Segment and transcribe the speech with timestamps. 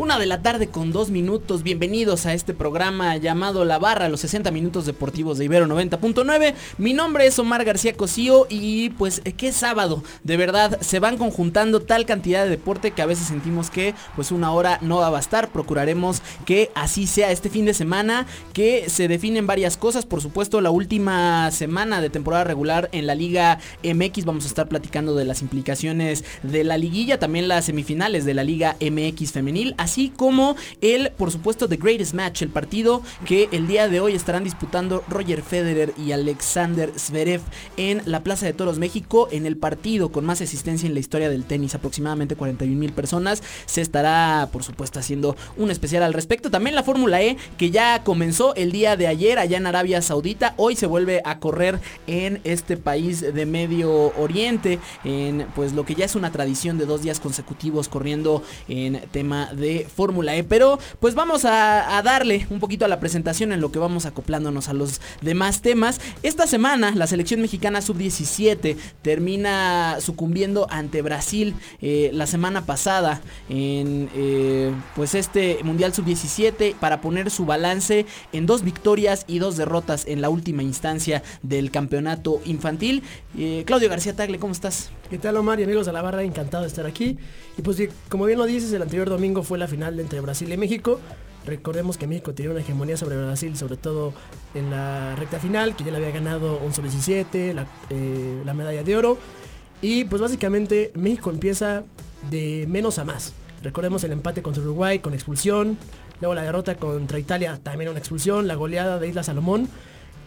[0.00, 1.62] Una de la tarde con dos minutos.
[1.62, 6.54] Bienvenidos a este programa llamado La Barra, los 60 minutos deportivos de Ibero 90.9.
[6.78, 10.02] Mi nombre es Omar García Cosío y pues eh, qué sábado.
[10.24, 14.32] De verdad, se van conjuntando tal cantidad de deporte que a veces sentimos que pues
[14.32, 15.50] una hora no va a bastar.
[15.50, 20.06] Procuraremos que así sea este fin de semana, que se definen varias cosas.
[20.06, 24.66] Por supuesto, la última semana de temporada regular en la Liga MX vamos a estar
[24.66, 29.74] platicando de las implicaciones de la liguilla, también las semifinales de la Liga MX femenil
[30.16, 34.44] como el, por supuesto, The Greatest Match, el partido que el día de hoy estarán
[34.44, 37.40] disputando Roger Federer y Alexander Zverev
[37.76, 41.28] en la Plaza de Toros México, en el partido con más asistencia en la historia
[41.28, 43.42] del tenis, aproximadamente 41 mil personas.
[43.66, 46.50] Se estará, por supuesto, haciendo un especial al respecto.
[46.50, 50.54] También la Fórmula E, que ya comenzó el día de ayer allá en Arabia Saudita,
[50.56, 55.94] hoy se vuelve a correr en este país de Medio Oriente, en pues lo que
[55.94, 60.44] ya es una tradición de dos días consecutivos corriendo en tema de Fórmula E.
[60.44, 64.68] Pero pues vamos a, darle un poquito a la presentación en lo que vamos acoplándonos
[64.68, 66.00] a los demás temas.
[66.22, 74.08] Esta semana la selección mexicana sub-17 termina sucumbiendo ante Brasil eh, la semana pasada en
[74.14, 80.06] eh, pues este Mundial sub-17 para poner su balance en dos victorias y dos derrotas
[80.06, 83.02] en la última instancia del campeonato infantil.
[83.38, 84.90] Eh, Claudio García Tagle, ¿cómo estás?
[85.10, 86.22] ¿Qué tal Omar y amigos de la barra?
[86.22, 87.18] Encantado de estar aquí.
[87.58, 90.56] Y pues como bien lo dices, el anterior domingo fue la final entre Brasil y
[90.56, 91.00] México.
[91.44, 94.12] Recordemos que México tenía una hegemonía sobre Brasil, sobre todo
[94.54, 98.96] en la recta final, que ya le había ganado un sub-17, eh, la, medalla de
[98.96, 99.18] oro.
[99.82, 101.82] Y pues básicamente México empieza
[102.30, 103.32] de menos a más.
[103.64, 105.76] Recordemos el empate contra Uruguay con expulsión,
[106.20, 109.68] luego la derrota contra Italia también una expulsión, la goleada de Isla Salomón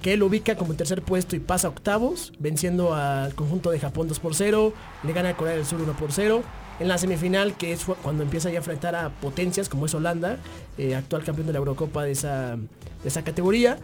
[0.03, 4.19] que lo ubica como tercer puesto y pasa octavos, venciendo al conjunto de Japón 2
[4.19, 6.43] por 0, le gana a Corea del Sur 1 por 0.
[6.81, 10.39] En la semifinal, que es cuando empieza ya a enfrentar a potencias como es Holanda,
[10.77, 12.57] eh, actual campeón de la Eurocopa de esa,
[13.05, 13.77] esa categoría,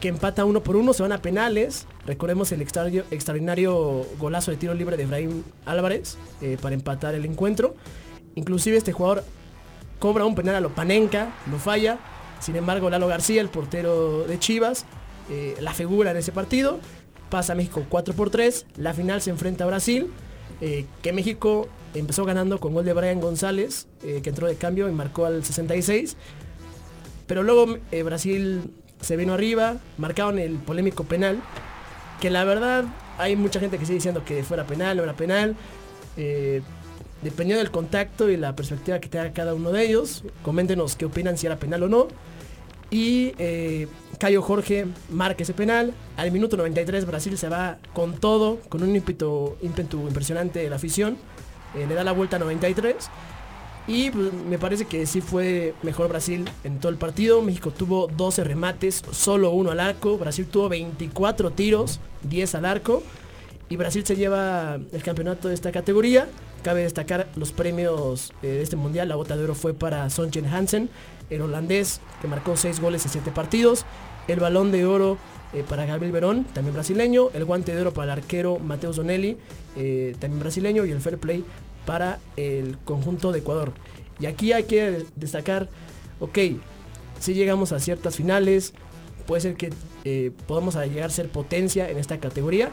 [0.00, 1.88] que empata uno por uno, se van a penales.
[2.06, 7.74] Recordemos el extraordinario, golazo de tiro libre de Efraín Álvarez eh, para empatar el encuentro.
[8.36, 9.24] Inclusive este jugador
[9.98, 11.98] cobra un penal a lo Panenka, lo falla.
[12.38, 14.86] Sin embargo, Lalo García, el portero de Chivas,
[15.30, 16.80] eh, la figura en ese partido.
[17.30, 18.66] Pasa a México 4 por 3.
[18.76, 20.10] La final se enfrenta a Brasil.
[20.60, 24.88] Eh, que México empezó ganando con gol de Brian González, eh, que entró de cambio
[24.88, 26.16] y marcó al 66.
[27.26, 31.40] Pero luego Brasil se vino arriba, marcaron el polémico penal.
[32.20, 32.84] Que la verdad
[33.16, 35.56] hay mucha gente que sigue diciendo que fuera penal, no era penal.
[37.22, 41.38] dependiendo del contacto y la perspectiva que tenga cada uno de ellos, coméntenos qué opinan
[41.38, 42.08] si era penal o no.
[42.90, 43.32] Y
[44.20, 45.94] Cayo Jorge marca ese penal.
[46.16, 50.76] Al minuto 93 Brasil se va con todo, con un ímpetu, ímpetu impresionante de la
[50.76, 51.16] afición.
[51.74, 52.96] Eh, le da la vuelta a 93.
[53.86, 57.40] Y pues, me parece que sí fue mejor Brasil en todo el partido.
[57.40, 60.18] México tuvo 12 remates, solo uno al arco.
[60.18, 63.02] Brasil tuvo 24 tiros, 10 al arco.
[63.70, 66.28] Y Brasil se lleva el campeonato de esta categoría.
[66.62, 69.08] Cabe destacar los premios eh, de este mundial.
[69.08, 70.90] La bota de oro fue para Sonchen Hansen,
[71.30, 73.86] el holandés, que marcó 6 goles en 7 partidos.
[74.28, 75.16] El balón de oro
[75.54, 79.38] eh, para Gabriel Verón, también brasileño, el guante de oro para el arquero Mateo Zonelli,
[79.76, 81.44] eh, también brasileño, y el fair play
[81.86, 83.72] para el conjunto de Ecuador.
[84.18, 85.70] Y aquí hay que destacar,
[86.20, 86.38] ok,
[87.18, 88.74] si llegamos a ciertas finales,
[89.26, 89.70] puede ser que
[90.46, 92.70] podamos llegar a ser potencia en esta categoría,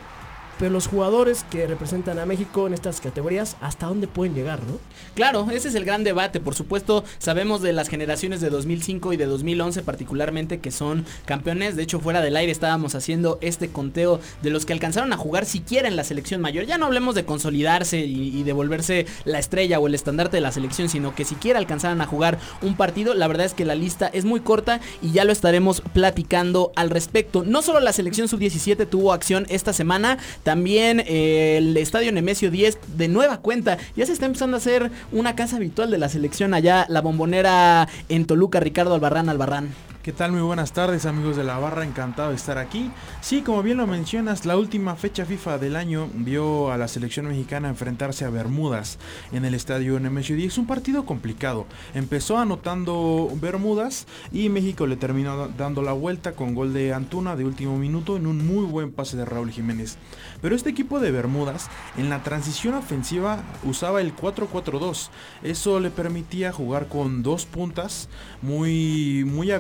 [0.60, 4.80] pero los jugadores que representan a México en estas categorías, ¿hasta dónde pueden llegar, no?
[5.16, 6.40] Claro, ese es el gran debate.
[6.40, 11.76] Por supuesto, sabemos de las generaciones de 2005 y de 2011 particularmente que son campeones.
[11.76, 15.46] De hecho, fuera del aire estábamos haciendo este conteo de los que alcanzaron a jugar
[15.46, 16.66] siquiera en la selección mayor.
[16.66, 20.52] Ya no hablemos de consolidarse y, de volverse la estrella o el estandarte de la
[20.52, 23.14] selección, sino que siquiera alcanzaron a jugar un partido.
[23.14, 26.90] La verdad es que la lista es muy corta y ya lo estaremos platicando al
[26.90, 27.44] respecto.
[27.44, 30.18] No solo la selección sub-17 tuvo acción esta semana,
[30.48, 33.78] También eh, el Estadio Nemesio 10 de nueva cuenta.
[33.98, 37.90] Ya se está empezando a hacer una casa habitual de la selección allá, la bombonera
[38.08, 39.76] en Toluca, Ricardo Albarrán Albarrán.
[40.08, 40.32] ¿Qué tal?
[40.32, 42.90] Muy buenas tardes amigos de la barra, encantado de estar aquí.
[43.20, 47.28] Sí, como bien lo mencionas, la última fecha FIFA del año vio a la selección
[47.28, 49.00] mexicana enfrentarse a Bermudas
[49.34, 50.60] en el estadio Nemesio 10.
[50.60, 51.66] Un partido complicado.
[51.94, 57.44] Empezó anotando Bermudas y México le terminó dando la vuelta con gol de Antuna de
[57.44, 59.98] último minuto en un muy buen pase de Raúl Jiménez.
[60.42, 65.10] Pero este equipo de Bermudas en la transición ofensiva usaba el 4-4-2.
[65.44, 68.08] Eso le permitía jugar con dos puntas
[68.42, 69.52] muy, muy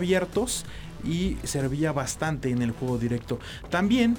[1.03, 3.39] y servía bastante en el juego directo.
[3.69, 4.17] También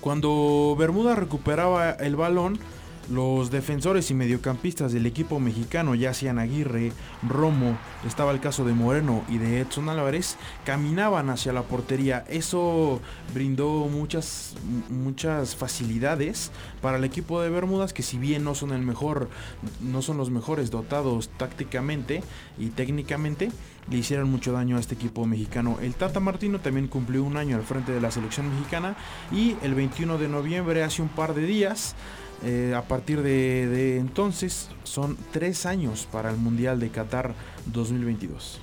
[0.00, 2.58] cuando Bermuda recuperaba el balón,
[3.10, 6.92] los defensores y mediocampistas del equipo mexicano, ya sean Aguirre,
[7.28, 12.24] Romo, estaba el caso de Moreno y de Edson Álvarez, caminaban hacia la portería.
[12.28, 13.00] Eso
[13.34, 14.54] brindó muchas,
[14.88, 19.28] muchas facilidades para el equipo de Bermudas, que si bien no son el mejor,
[19.80, 22.22] no son los mejores dotados tácticamente
[22.58, 23.50] y técnicamente,
[23.90, 25.78] le hicieron mucho daño a este equipo mexicano.
[25.80, 28.96] El Tata Martino también cumplió un año al frente de la selección mexicana
[29.30, 31.94] y el 21 de noviembre, hace un par de días,
[32.44, 37.34] eh, a partir de, de entonces son tres años para el Mundial de Qatar
[37.66, 38.60] 2022.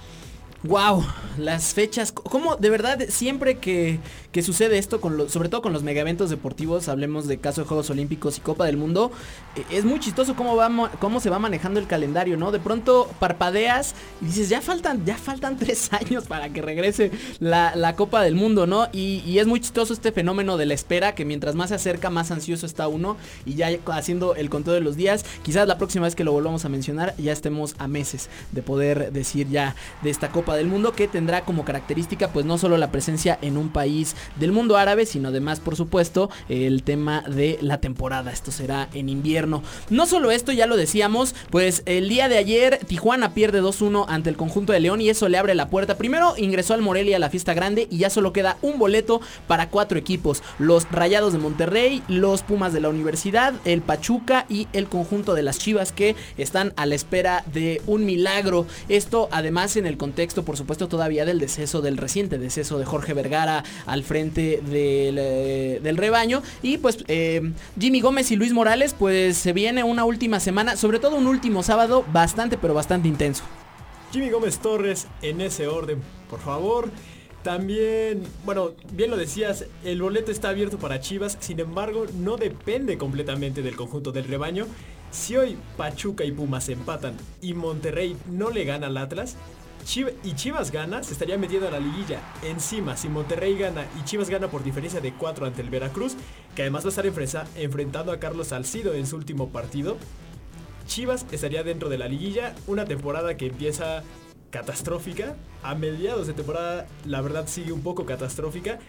[0.63, 1.05] Wow,
[1.37, 3.99] las fechas, como de verdad siempre que,
[4.33, 7.61] que sucede esto, con lo, sobre todo con los mega eventos deportivos, hablemos de caso
[7.61, 9.09] de Juegos Olímpicos y Copa del Mundo,
[9.55, 12.51] eh, es muy chistoso cómo, va, cómo se va manejando el calendario, ¿no?
[12.51, 17.73] De pronto parpadeas y dices, ya faltan, ya faltan tres años para que regrese la,
[17.77, 18.89] la Copa del Mundo, ¿no?
[18.91, 22.09] Y, y, es muy chistoso este fenómeno de la espera, que mientras más se acerca,
[22.09, 23.15] más ansioso está uno
[23.45, 26.65] y ya haciendo el conteo de los días, quizás la próxima vez que lo volvamos
[26.65, 30.93] a mencionar, ya estemos a meses de poder decir ya de esta Copa del Mundo
[30.93, 35.05] que tendrá como característica pues no solo la presencia en un país del mundo árabe,
[35.05, 38.31] sino además por supuesto el tema de la temporada.
[38.31, 39.63] Esto será en invierno.
[39.89, 44.29] No solo esto, ya lo decíamos, pues el día de ayer Tijuana pierde 2-1 ante
[44.29, 45.97] el conjunto de León y eso le abre la puerta.
[45.97, 49.69] Primero ingresó al Morelia a la fiesta grande y ya solo queda un boleto para
[49.69, 50.43] cuatro equipos.
[50.57, 55.43] Los Rayados de Monterrey, los Pumas de la Universidad, el Pachuca y el conjunto de
[55.43, 58.65] las Chivas que están a la espera de un milagro.
[58.87, 63.13] Esto además en el contexto por supuesto todavía del deceso, del reciente deceso de Jorge
[63.13, 66.41] Vergara al frente del, eh, del rebaño.
[66.61, 70.99] Y pues eh, Jimmy Gómez y Luis Morales, pues se viene una última semana, sobre
[70.99, 73.43] todo un último sábado bastante, pero bastante intenso.
[74.11, 76.89] Jimmy Gómez Torres en ese orden, por favor.
[77.43, 82.97] También, bueno, bien lo decías, el boleto está abierto para Chivas, sin embargo, no depende
[82.97, 84.67] completamente del conjunto del rebaño.
[85.11, 89.37] Si hoy Pachuca y Pumas empatan y Monterrey no le gana al Atlas,
[89.85, 92.21] Chiv y Chivas gana, se estaría metiendo a la liguilla.
[92.43, 96.15] Encima, si Monterrey gana y Chivas gana por diferencia de 4 ante el Veracruz,
[96.55, 99.97] que además va a estar enfrentando a Carlos Salcido en su último partido,
[100.87, 104.03] Chivas estaría dentro de la liguilla, una temporada que empieza
[104.49, 105.35] catastrófica.
[105.63, 108.79] A mediados de temporada, la verdad sigue un poco catastrófica.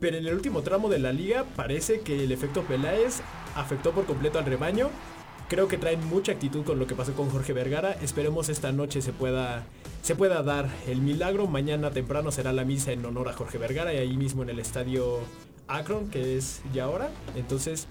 [0.00, 3.20] Pero en el último tramo de la liga parece que el efecto Peláez
[3.54, 4.90] afectó por completo al rebaño.
[5.48, 7.92] Creo que traen mucha actitud con lo que pasó con Jorge Vergara.
[7.92, 9.64] Esperemos esta noche se pueda
[10.02, 11.46] se pueda dar el milagro.
[11.46, 14.58] Mañana temprano será la misa en honor a Jorge Vergara y ahí mismo en el
[14.58, 15.20] estadio
[15.68, 17.10] Akron, que es ya ahora.
[17.36, 17.88] Entonces,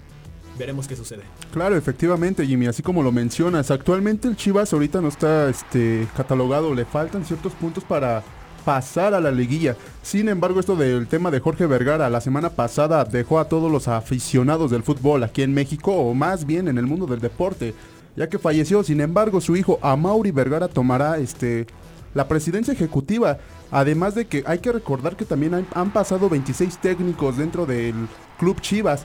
[0.58, 1.22] veremos qué sucede.
[1.52, 6.74] Claro, efectivamente, Jimmy, así como lo mencionas, actualmente el Chivas ahorita no está este, catalogado,
[6.74, 8.22] le faltan ciertos puntos para
[8.64, 9.76] pasar a la liguilla.
[10.02, 13.88] Sin embargo, esto del tema de Jorge Vergara, la semana pasada dejó a todos los
[13.88, 17.74] aficionados del fútbol aquí en México, o más bien en el mundo del deporte,
[18.16, 18.82] ya que falleció.
[18.82, 21.66] Sin embargo, su hijo Amaury Vergara tomará este
[22.14, 23.38] la presidencia ejecutiva.
[23.70, 27.94] Además de que hay que recordar que también han, pasado 26 técnicos dentro del
[28.38, 29.02] club Chivas.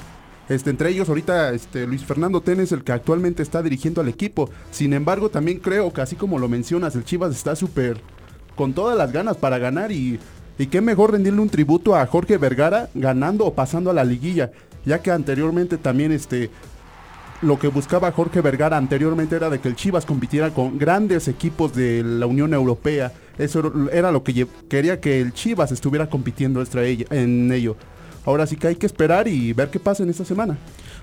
[0.48, 4.50] Este, entre ellos ahorita este, Luis Fernando Tenes, el que actualmente está dirigiendo al equipo.
[4.72, 8.02] Sin embargo, también creo que así como lo mencionas, el Chivas está súper
[8.60, 10.20] con todas las ganas para ganar y,
[10.58, 14.52] y qué mejor rendirle un tributo a Jorge Vergara ganando o pasando a la liguilla,
[14.84, 16.50] ya que anteriormente también este,
[17.42, 21.74] lo que buscaba Jorge Vergara anteriormente era de que el Chivas compitiera con grandes equipos
[21.74, 23.14] de la Unión Europea.
[23.38, 26.62] Eso era lo que quería que el Chivas estuviera compitiendo
[27.12, 27.78] en ello.
[28.26, 30.58] Ahora sí que hay que esperar y ver qué pasa en esta semana.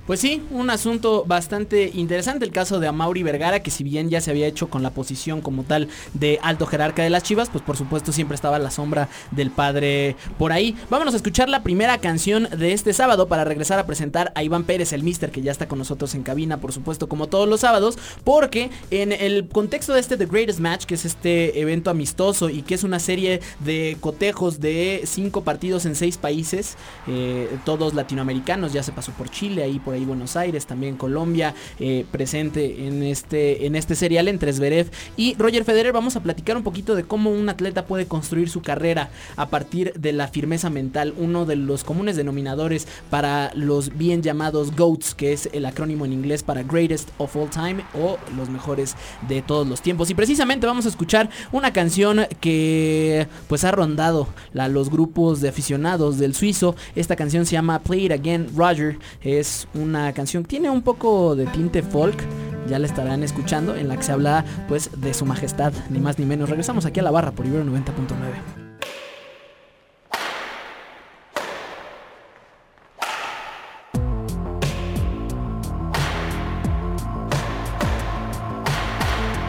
[0.06, 4.20] Pues sí, un asunto bastante interesante el caso de Amauri Vergara, que si bien ya
[4.20, 7.64] se había hecho con la posición como tal de alto jerarca de las Chivas, pues
[7.64, 10.76] por supuesto siempre estaba la sombra del padre por ahí.
[10.90, 14.62] Vámonos a escuchar la primera canción de este sábado para regresar a presentar a Iván
[14.62, 17.62] Pérez, el mister que ya está con nosotros en cabina, por supuesto, como todos los
[17.62, 22.48] sábados, porque en el contexto de este The Greatest Match, que es este evento amistoso
[22.48, 26.76] y que es una serie de cotejos de cinco partidos en seis países,
[27.08, 31.54] eh, todos latinoamericanos, ya se pasó por Chile, ahí por ahí Buenos Aires, también Colombia,
[31.78, 35.92] eh, presente en este, en este serial entre Zverev y Roger Federer.
[35.92, 39.92] Vamos a platicar un poquito de cómo un atleta puede construir su carrera a partir
[39.94, 45.32] de la firmeza mental, uno de los comunes denominadores para los bien llamados GOATs, que
[45.32, 48.96] es el acrónimo en inglés para Greatest of All Time o los mejores
[49.28, 50.10] de todos los tiempos.
[50.10, 55.48] Y precisamente vamos a escuchar una canción que pues ha rondado la, los grupos de
[55.48, 56.76] aficionados del suizo.
[56.94, 58.98] Esta canción se llama Play It Again Roger.
[59.22, 62.22] Es una canción que tiene un poco de tinte folk.
[62.68, 66.18] Ya la estarán escuchando en la que se habla pues de su majestad, ni más
[66.18, 66.50] ni menos.
[66.50, 68.66] Regresamos aquí a la barra por Ibero 90.9.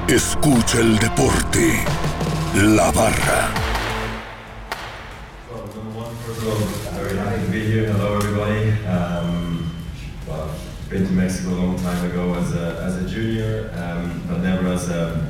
[0.08, 1.84] Escucha el deporte.
[2.56, 3.50] La barra.
[10.90, 14.68] Been to Mexico a long time ago as a, as a junior, um, but never
[14.68, 15.30] as a,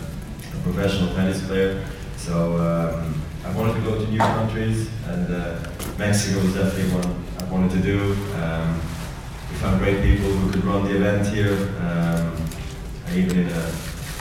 [0.54, 1.84] a professional tennis player.
[2.16, 5.60] So um, I wanted to go to new countries, and uh,
[5.98, 8.14] Mexico was definitely one I wanted to do.
[8.36, 8.76] Um,
[9.50, 11.54] we found great people who could run the event here.
[11.82, 12.36] Um,
[13.08, 13.74] I even in a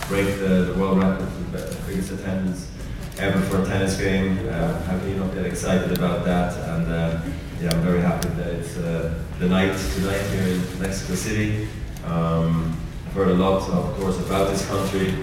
[0.09, 2.71] break the, the world record for the biggest attendance
[3.19, 4.49] ever for a tennis game.
[4.49, 6.57] Uh, how can you not get excited about that?
[6.71, 7.21] And uh,
[7.61, 11.69] yeah, I'm very happy that it's uh, the night tonight here in Mexico City.
[12.05, 15.15] Um, I've heard a lot, of course, about this country.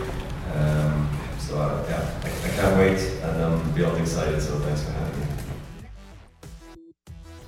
[0.56, 4.42] Um, so uh, yeah, I, I can't wait, and I'm beyond excited.
[4.42, 5.13] So thanks for having me.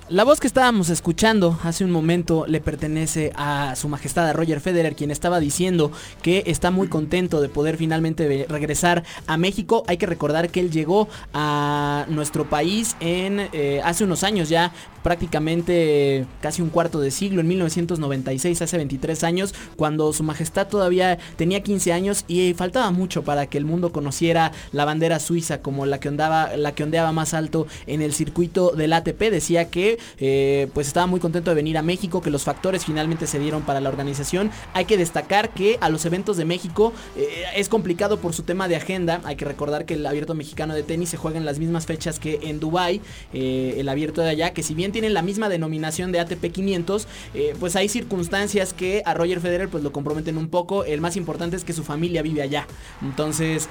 [0.08, 4.60] La voz que estábamos escuchando hace un momento le pertenece a su majestad a Roger
[4.60, 5.90] Federer, quien estaba diciendo
[6.22, 9.82] que está muy contento de poder finalmente regresar a México.
[9.88, 14.72] Hay que recordar que él llegó a nuestro país en eh, hace unos años ya,
[15.02, 21.18] prácticamente casi un cuarto de siglo, en 1996, hace 23 años, cuando su majestad todavía
[21.36, 25.84] tenía 15 años y faltaba mucho para que el mundo conociera la bandera suiza como
[25.84, 29.18] la que la que ondeaba más alto en el circuito del ATP.
[29.30, 33.26] Decía que eh, pues estaba muy contento de venir a México, que los factores finalmente
[33.26, 34.50] se dieron para la organización.
[34.74, 38.68] Hay que destacar que a los eventos de México eh, es complicado por su tema
[38.68, 39.20] de agenda.
[39.24, 42.18] Hay que recordar que el abierto mexicano de tenis se juega en las mismas fechas
[42.18, 43.00] que en Dubai,
[43.32, 47.06] eh, el abierto de allá, que si bien tienen la misma denominación de ATP 500,
[47.34, 50.84] eh, pues hay circunstancias que a Roger Federer pues lo comprometen un poco.
[50.84, 52.66] El más importante es que su familia vive allá.
[53.02, 53.68] Entonces,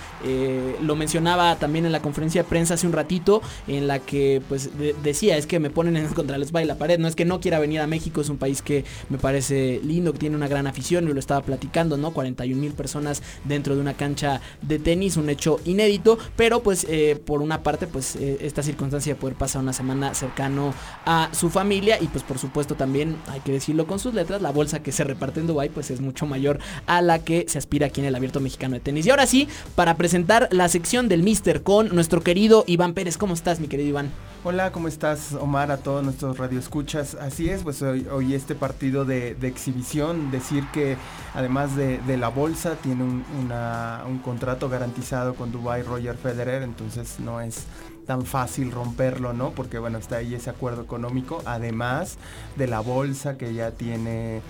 [0.81, 4.77] lo mencionaba también en la conferencia de prensa hace un ratito, en la que pues
[4.77, 6.97] de- decía, es que me ponen en contra la espalda y la pared.
[6.97, 10.13] No es que no quiera venir a México, es un país que me parece lindo,
[10.13, 12.11] que tiene una gran afición, y lo estaba platicando, ¿no?
[12.11, 17.21] 41 mil personas dentro de una cancha de tenis, un hecho inédito, pero pues eh,
[17.23, 20.73] por una parte, pues eh, esta circunstancia de poder pasar una semana cercano
[21.05, 24.51] a su familia y pues por supuesto también, hay que decirlo con sus letras, la
[24.51, 27.87] bolsa que se reparte en Dubai pues es mucho mayor a la que se aspira
[27.87, 29.05] aquí en el Abierto Mexicano de Tenis.
[29.05, 33.17] Y ahora sí, para presentar la sección del Mister con nuestro querido Iván Pérez.
[33.17, 34.11] ¿Cómo estás, mi querido Iván?
[34.43, 35.71] Hola, ¿cómo estás Omar?
[35.71, 37.15] A todos nuestros radioescuchas.
[37.15, 40.97] Así es, pues hoy, este partido de, exhibición, decir que
[41.33, 47.65] además de, la bolsa tiene un contrato garantizado con Dubai Roger Federer, entonces no es
[48.05, 49.51] tan fácil romperlo, ¿no?
[49.51, 52.17] Porque bueno, está ahí ese acuerdo económico, además
[52.55, 54.41] de la bolsa que ya tiene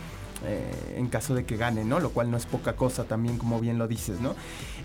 [0.46, 2.00] eh, en caso de que gane, ¿no?
[2.00, 4.36] Lo cual no es poca cosa también, como bien lo dices, ¿no?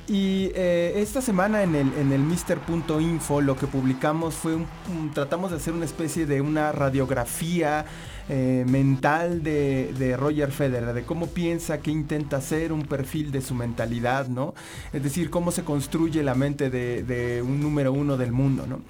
[0.08, 4.66] Y eh, esta semana en el, en el Mister.info lo que publicamos fue un,
[5.14, 7.84] tratamos de hacer una especie de una radiografía
[8.28, 13.40] eh, mental de, de Roger Federer, de cómo piensa, qué intenta hacer, un perfil de
[13.40, 14.54] su mentalidad, ¿no?
[14.92, 18.80] Es decir, cómo se construye la mente de, de un número uno del mundo, ¿no?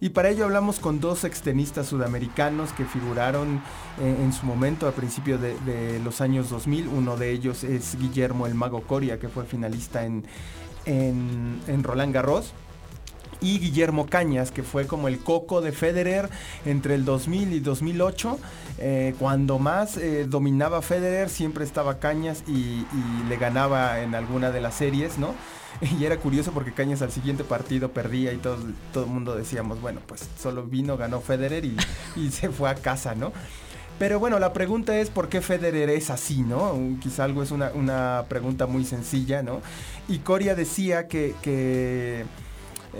[0.00, 3.60] Y para ello hablamos con dos extenistas sudamericanos que figuraron
[4.00, 6.86] eh, en su momento a principios de, los años 2000.
[6.88, 10.24] Uno de ellos es Guillermo el Mago Coria, que fue finalista en,
[10.86, 12.52] en Roland Garros.
[13.40, 16.28] Y Guillermo Cañas, que fue como el coco de Federer
[16.64, 18.38] entre el 2000 y 2008.
[18.78, 22.84] eh, cuando más eh, dominaba Federer, siempre estaba Cañas y,
[23.28, 25.34] le ganaba en alguna de las series, ¿no?
[26.00, 28.58] Y era curioso porque Cañas al siguiente partido perdía y todo,
[28.92, 31.64] todo el mundo decíamos, bueno, pues solo vino, ganó Federer
[32.16, 33.32] y, se fue a casa, ¿no?
[33.98, 36.78] Pero bueno, la pregunta es por qué Federer es así, ¿no?
[37.00, 39.60] Quizá algo es una, una pregunta muy sencilla, ¿no?
[40.08, 42.24] Y Coria decía que,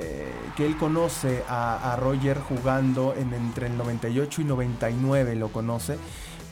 [0.00, 0.26] eh,
[0.56, 5.96] que él conoce a, Roger jugando en, entre el 98 y 99, lo conoce.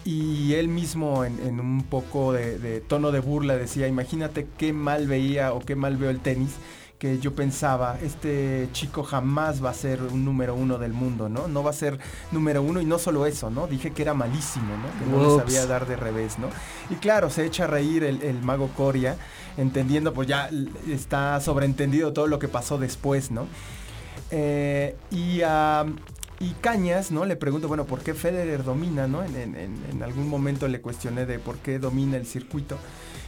[0.05, 5.53] Y él mismo en, un poco de tono de burla decía, imagínate qué mal veía
[5.53, 6.55] o qué mal veo el tenis,
[6.99, 11.47] que yo pensaba, este chico jamás va a ser un número uno del mundo, ¿no?
[11.47, 11.99] No va a ser
[12.33, 13.67] número uno y no solo eso, ¿no?
[13.67, 14.99] Dije que era malísimo, ¿no?
[15.05, 15.43] Que no le Ups.
[15.43, 16.49] sabía dar de revés, ¿no?
[16.89, 19.17] Y claro, se echa a reír el, el mago Coria,
[19.59, 20.49] entendiendo, pues ya
[20.89, 23.47] está sobreentendido todo lo que pasó después, ¿no?
[24.31, 25.85] Eh, y, ah,
[26.41, 27.25] y Cañas, ¿no?
[27.25, 29.23] Le pregunto, bueno, ¿por qué Federer domina, ¿no?
[29.23, 32.79] En- en- en algún momento le cuestioné de por qué domina el circuito.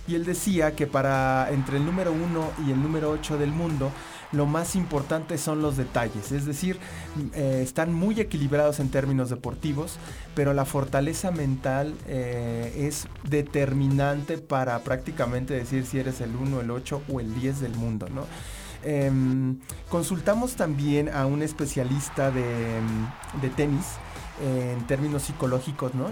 [0.09, 3.93] Y él decía que para entre el número 1 y el número 8 del mundo,
[4.33, 6.33] lo más importante son los detalles.
[6.33, 6.79] Es decir,
[7.35, 9.99] eh, están muy equilibrados en términos deportivos,
[10.35, 16.71] pero la fortaleza mental eh, es determinante para prácticamente decir si eres el 1, el
[16.71, 18.25] 8 o el 10 del mundo, ¿no?
[18.85, 22.81] Em, consultamos también a un especialista de,
[23.57, 23.85] tenis
[24.43, 26.11] en términos psicológicos, ¿no?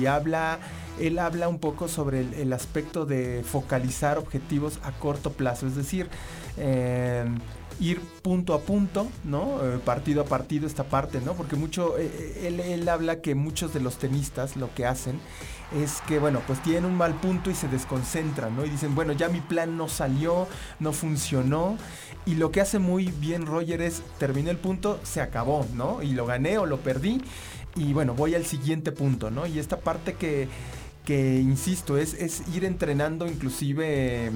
[0.00, 0.58] Y, habla,
[1.00, 5.76] él habla un poco sobre el, el aspecto de focalizar objetivos a corto plazo, es
[5.76, 6.08] decir,
[6.56, 7.38] em,
[7.80, 9.58] ir punto a punto, ¿no?
[9.62, 11.34] Eh, partido a partido esta parte, ¿no?
[11.34, 15.20] Porque mucho, eh, eh, él, él habla que muchos de los tenistas lo que hacen
[15.80, 18.64] es que, bueno, pues tienen un mal punto y se desconcentran, ¿no?
[18.64, 20.46] Y dicen, bueno, ya mi plan no salió,
[20.80, 21.76] no funcionó.
[22.26, 26.02] Y lo que hace muy bien Roger es, terminé el punto, se acabó, ¿no?
[26.02, 27.22] Y lo gané o lo perdí.
[27.76, 29.46] Y bueno, voy al siguiente punto, ¿no?
[29.46, 30.48] Y esta parte que,
[31.04, 34.30] que insisto, es, es ir entrenando inclusive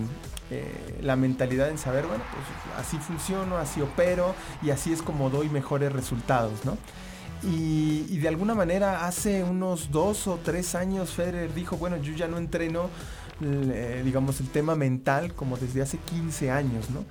[0.51, 5.29] eh, la mentalidad en saber, bueno, pues así funciono, así opero y así es como
[5.29, 6.79] doy mejores resultados, ¿no?
[7.43, 12.29] Y, de alguna manera hace unos dos o tres años Federer dijo, bueno, yo ya
[12.29, 12.89] no entreno,
[13.43, 17.05] eh, digamos, el tema mental como desde hace 15 años, ¿no?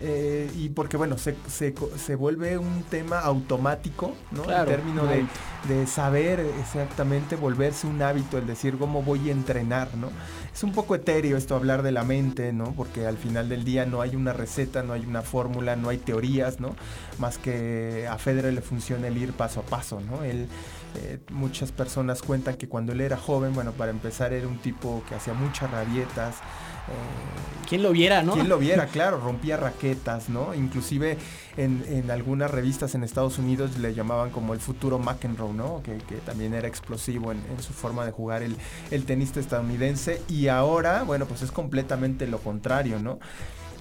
[0.00, 4.42] Eh, y porque, bueno, se, se se vuelve un tema automático, ¿no?
[4.42, 5.26] Claro, en términos de,
[5.72, 10.10] de saber exactamente, volverse un hábito, el decir cómo voy a entrenar, ¿no?
[10.54, 12.74] Es un poco etéreo esto hablar de la mente, ¿no?
[12.76, 15.98] Porque al final del día no hay una receta, no hay una fórmula, no hay
[15.98, 16.76] teorías, ¿no?
[17.18, 20.22] Más que a Federer le funciona el ir paso a paso, ¿no?
[20.22, 20.46] Él,
[20.94, 25.02] eh, muchas personas cuentan que cuando él era joven, bueno, para empezar era un tipo
[25.08, 26.36] que hacía muchas rabietas.
[26.36, 28.34] eh, ¿Quién lo viera, no?
[28.34, 30.54] quien lo viera, claro, rompía raquetas, ¿no?
[30.54, 31.18] Inclusive
[31.56, 35.82] en, algunas revistas en Estados Unidos le llamaban como el futuro McEnroe, ¿no?
[35.82, 35.94] Que,
[36.24, 38.56] también era explosivo en, en su forma de jugar el,
[38.90, 40.22] el tenista estadounidense.
[40.28, 43.18] Y ahora, bueno, pues es completamente lo contrario, ¿no?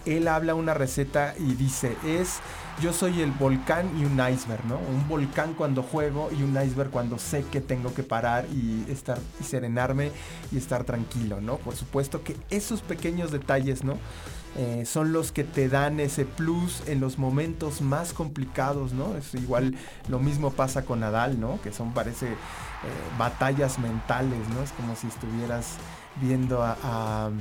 [0.06, 2.40] Él habla una receta y dice, es,
[2.82, 4.78] yo soy el volcán y un iceberg, ¿no?
[4.78, 9.18] Un volcán cuando juego y un iceberg cuando sé que tengo que parar y estar
[9.40, 10.12] y serenarme
[10.52, 11.58] y estar tranquilo, ¿no?
[11.58, 13.98] Por supuesto que esos pequeños detalles, ¿no?
[14.56, 19.16] Eh, son los que te dan ese plus en los momentos más complicados, ¿no?
[19.16, 19.76] Es igual
[20.08, 21.60] lo mismo pasa con Nadal, ¿no?
[21.64, 22.36] Que son parece eh,
[23.18, 24.62] batallas mentales, ¿no?
[24.62, 25.78] Es como si estuvieras
[26.22, 27.32] viendo a,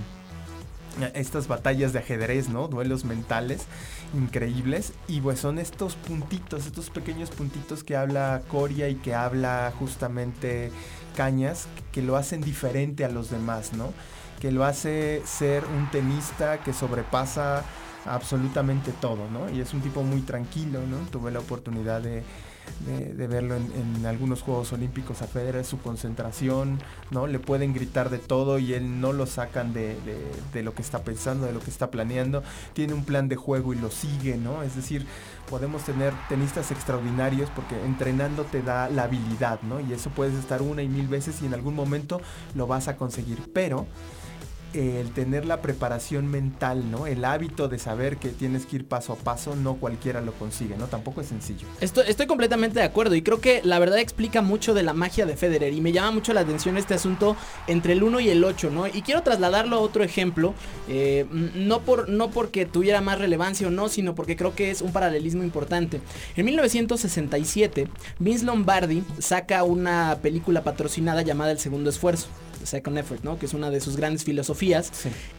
[1.15, 2.69] estas batallas de ajedrez, ¿no?
[2.69, 3.67] Duelos mentales
[4.15, 9.73] increíbles y pues son estos puntitos, estos pequeños puntitos que habla Coria y que habla
[9.79, 10.71] justamente
[11.17, 13.93] Cañas que lo hacen diferente a los demás, ¿no?
[14.43, 17.63] Que lo hace ser un tenista que sobrepasa
[18.07, 19.49] absolutamente todo, ¿no?
[19.49, 20.97] Y es un tipo muy tranquilo, ¿no?
[21.13, 22.25] Tuve la oportunidad de,
[23.29, 26.81] verlo en, algunos Juegos Olímpicos a Federer, su concentración,
[27.13, 27.29] ¿no?
[27.29, 29.97] Le pueden gritar de todo y él no lo sacan de
[30.55, 32.43] lo que está pensando, de lo que está planeando.
[32.73, 34.65] Tiene un plan de juego y lo sigue, ¿no?
[34.65, 35.07] Es decir,
[35.49, 39.79] podemos tener tenistas extraordinarios porque entrenando te da la habilidad, ¿no?
[39.79, 42.21] Y eso puedes estar una y mil veces y en algún momento
[42.57, 43.39] lo vas a conseguir.
[43.55, 43.87] Pero
[44.75, 47.07] el tener la preparación mental, ¿no?
[47.07, 50.77] El hábito de saber que tienes que ir paso a paso, no cualquiera lo consigue,
[50.77, 50.87] ¿no?
[50.87, 51.67] Tampoco es sencillo.
[51.81, 55.37] Estoy, completamente de acuerdo y creo que la verdad explica mucho de la magia de
[55.37, 58.71] Federer y me llama mucho la atención este asunto entre el 1 y el 8,
[58.71, 58.87] ¿no?
[58.87, 60.55] Y quiero trasladarlo a otro ejemplo,
[60.89, 64.83] eh, no, por, no porque tuviera más relevancia o no, sino porque creo que es
[64.83, 66.01] un paralelismo importante.
[66.37, 72.29] En 1967, Vince Lombardi saca una película patrocinada llamada El Segundo Esfuerzo.
[72.67, 73.39] Second Effort, ¿no?
[73.39, 74.91] Que es una de sus grandes filosofías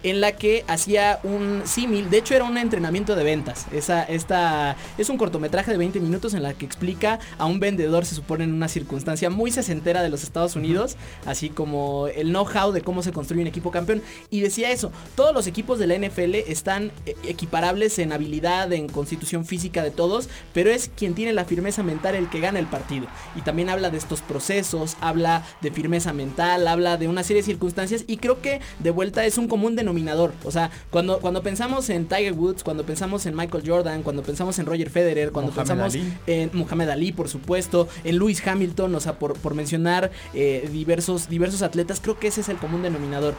[0.04, 3.66] en la que hacía un símil, de hecho era un entrenamiento de ventas.
[3.72, 8.06] Esa, esta, es un cortometraje de 20 minutos en la que explica a un vendedor,
[8.06, 12.72] se supone en una circunstancia muy sesentera de los Estados Unidos, así como el know-how
[12.72, 14.02] de cómo se construye un equipo campeón.
[14.30, 18.88] Y decía eso, todos los equipos de la NFL están eh, equiparables en habilidad, en
[18.88, 22.68] constitución física de todos, pero es quien tiene la firmeza mental el que gana el
[22.68, 23.08] partido.
[23.36, 27.46] Y también habla de estos procesos, habla de firmeza mental, habla de una serie de
[27.46, 30.34] circunstancias y creo que de vuelta es un común denominador.
[30.44, 34.60] O sea, cuando, cuando pensamos en Tiger Woods, cuando pensamos en Michael Jordan, cuando pensamos
[34.60, 36.14] en Roger Federer, cuando pensamos Ali.
[36.28, 41.30] en Muhammad Ali, por supuesto, en Lewis Hamilton, o sea, por, por mencionar eh, diversos,
[41.30, 43.36] diversos atletas, creo que ese es el común denominador.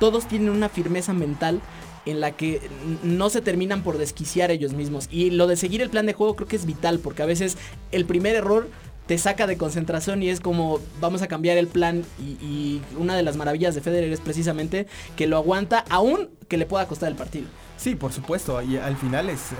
[0.00, 1.60] Todos tienen una firmeza mental
[2.06, 2.60] en la que
[3.02, 5.08] no se terminan por desquiciar ellos mismos.
[5.10, 7.58] Y lo de seguir el plan de juego creo que es vital, porque a veces
[7.92, 8.68] el primer error
[9.08, 13.22] te saca de concentración y es como vamos a cambiar el plan y, una de
[13.22, 17.16] las maravillas de Federer es precisamente que lo aguanta aún que le pueda costar el
[17.16, 17.46] partido.
[17.76, 19.56] Sí, por supuesto, y al final es eh,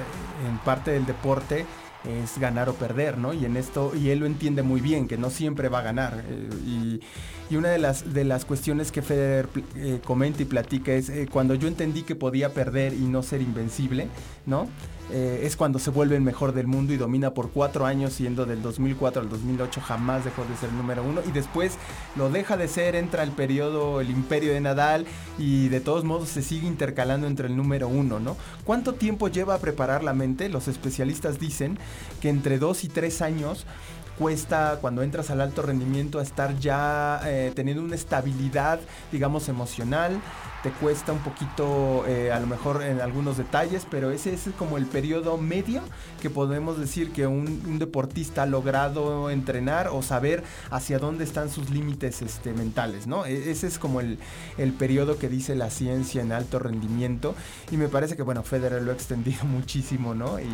[0.49, 1.65] en parte del deporte
[2.05, 3.33] es ganar o perder, ¿no?
[3.33, 6.25] Y en esto, y él lo entiende muy bien, que no siempre va a ganar.
[6.29, 7.01] Eh, y,
[7.57, 11.69] una de las, de las cuestiones que Federer eh, comenta y platica es cuando yo
[11.69, 14.09] entendí que podía perder y no ser invencible,
[14.47, 14.69] ¿no?
[15.11, 18.45] Eh, es cuando se vuelve el mejor del mundo y domina por cuatro años, siendo
[18.45, 21.79] del 2004 al 2008 jamás dejó de ser número uno y después
[22.15, 25.07] lo deja de ser, entra el periodo, el imperio de Nadal
[25.39, 28.37] y de todos modos se sigue intercalando entre el número uno, ¿no?
[28.65, 30.51] ¿Cuánto tiempo lleva a preparar la mente?
[30.51, 31.79] Los especialistas dicen
[32.21, 33.65] que entre dos y tres años
[34.19, 38.81] cuesta cuando entras al alto rendimiento a estar ya eh, teniendo una estabilidad,
[39.13, 40.21] digamos, emocional.
[40.63, 44.77] Te cuesta un poquito, eh, a lo mejor en algunos detalles, pero ese es como
[44.77, 45.83] el periodo medio
[46.21, 51.71] que podemos decir que un, deportista ha logrado entrenar o saber hacia dónde están sus
[51.71, 53.25] límites este, mentales, ¿no?
[53.25, 54.19] E, ese es como el,
[54.57, 57.37] el periodo que dice la ciencia en alto rendimiento
[57.71, 60.39] y me parece que, bueno, Federer lo ha extendido muchísimo, ¿no?
[60.41, 60.49] Y,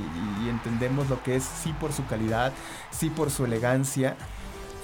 [0.49, 2.53] entendemos lo que es sí por su calidad,
[2.90, 4.17] sí por su elegancia.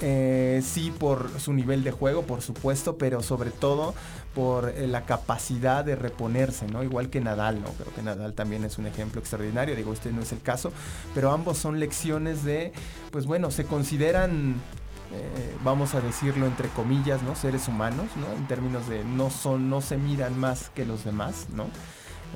[0.03, 3.93] Eh, sí por su nivel de juego, por supuesto, pero sobre todo
[4.33, 6.83] por eh, la capacidad de reponerse, ¿no?
[6.83, 7.69] Igual que Nadal, ¿no?
[7.69, 10.71] Creo que Nadal también es un ejemplo extraordinario, digo, este no es el caso,
[11.13, 12.71] pero ambos son lecciones de,
[13.11, 14.55] pues bueno, se consideran
[15.13, 17.35] eh, vamos a decirlo entre comillas, ¿no?
[17.35, 18.31] Seres humanos, ¿no?
[18.37, 21.65] En términos de no son, no se miran más que los demás, ¿no?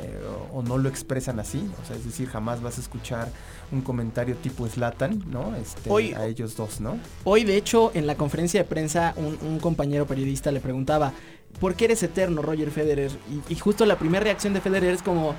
[0.02, 0.20] Eh,
[0.52, 3.32] o, no lo expresan así, o sea, es decir, jamás vas a escuchar
[3.72, 5.56] un comentario tipo Slatan, ¿no?
[5.56, 7.00] Este, hoy, a ellos dos, ¿no?
[7.24, 11.14] Hoy, de hecho, en la conferencia de prensa, un, compañero periodista le preguntaba,
[11.60, 13.12] ¿por qué eres eterno, Roger Federer?
[13.50, 15.36] Y, justo la primera reacción de Federer es como,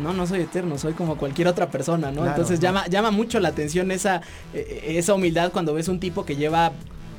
[0.00, 2.26] no, no soy eterno, soy como cualquier otra persona, ¿no?
[2.26, 4.22] Entonces llama, llama mucho la atención esa,
[4.52, 6.72] e, esa humildad cuando ves un tipo que lleva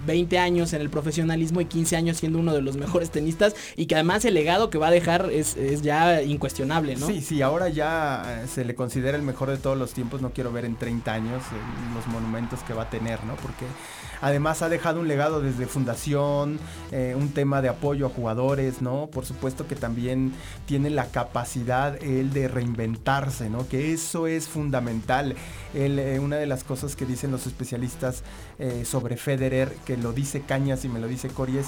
[0.06, 3.88] 20 años en el profesionalismo y 15 años siendo uno de los mejores tenistas y
[3.88, 7.08] que además el legado que va a dejar es, ya incuestionable, ¿no?
[7.08, 10.32] Sí, sí, ahora ya eh, se le considera el mejor de todos los tiempos, no
[10.32, 13.36] quiero ver en 30 años eh, los monumentos que va a tener, ¿no?
[13.36, 13.66] Porque
[14.22, 16.60] además ha dejado un legado desde fundación,
[16.92, 19.08] eh, un tema de apoyo a jugadores, ¿no?
[19.08, 20.34] Por supuesto que también
[20.66, 23.68] tiene la capacidad él de reinventarse, ¿no?
[23.68, 25.36] Que eso es fundamental.
[26.22, 28.24] una de las cosas que dicen los especialistas
[28.86, 31.68] sobre Federer, que lo dice Cañas y me lo dice Cories,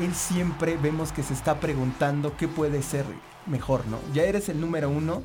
[0.00, 3.04] él siempre vemos que se está preguntando qué puede ser
[3.46, 3.98] mejor, ¿no?
[4.12, 5.22] Ya eres el número uno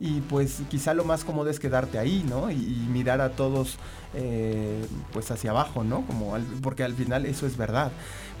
[0.00, 2.50] y pues quizá lo más cómodo es quedarte ahí, ¿no?
[2.50, 2.56] Y,
[2.90, 3.76] mirar a todos
[4.14, 4.82] eh,
[5.12, 6.04] pues hacia abajo, ¿no?
[6.62, 7.92] Porque al final eso es verdad.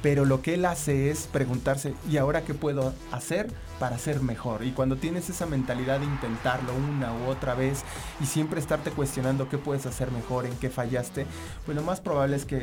[0.02, 3.50] Pero lo que él hace es preguntarse, ¿y ahora qué puedo hacer?
[3.80, 4.62] Para ser mejor.
[4.64, 7.82] Y cuando tienes esa mentalidad de intentarlo una u otra vez
[8.20, 11.26] y siempre estarte cuestionando qué puedes hacer mejor, en qué fallaste,
[11.64, 12.60] pues lo más probable es que,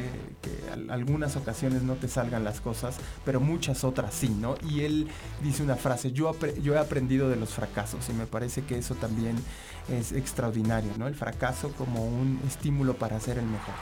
[0.90, 4.56] algunas ocasiones no te salgan las cosas, pero muchas otras sí, ¿no?
[4.70, 5.08] Y él
[5.42, 8.94] dice una frase, yo, yo he aprendido de los fracasos y me parece que eso
[8.94, 9.36] también
[9.90, 11.08] es extraordinario, ¿no?
[11.08, 13.74] El fracaso como un estímulo para ser el mejor.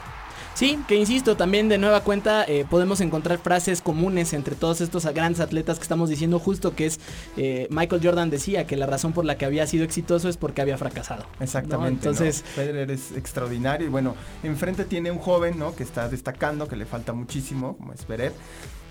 [0.53, 5.05] Sí, que insisto, también de nueva cuenta eh, podemos encontrar frases comunes entre todos estos
[5.05, 6.99] grandes atletas que estamos diciendo justo que es
[7.37, 10.61] eh, Michael Jordan decía que la razón por la que había sido exitoso es porque
[10.61, 11.25] había fracasado.
[11.39, 12.07] Exactamente.
[12.07, 15.75] Entonces, Federer es extraordinario y bueno, enfrente tiene un joven, ¿no?
[15.75, 18.05] Que está destacando, que le falta muchísimo, como es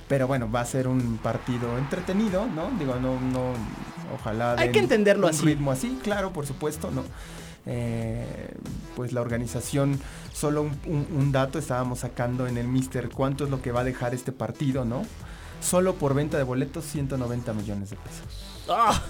[0.08, 2.70] Pero bueno, va a ser un partido entretenido, ¿no?
[2.78, 3.52] Digo, no, no,
[4.14, 4.54] ojalá.
[4.58, 5.44] Hay que entenderlo un así.
[5.44, 7.04] ritmo así, claro, por supuesto, ¿no?
[7.66, 8.54] Eh,
[8.94, 9.98] pues la organización,
[10.32, 14.14] solo un, dato estábamos sacando en el Mister, cuánto es lo que va a dejar
[14.14, 15.02] este partido, ¿no?
[15.60, 18.64] Solo por venta de boletos, 190 millones de pesos.
[18.68, 19.00] ¡Ah!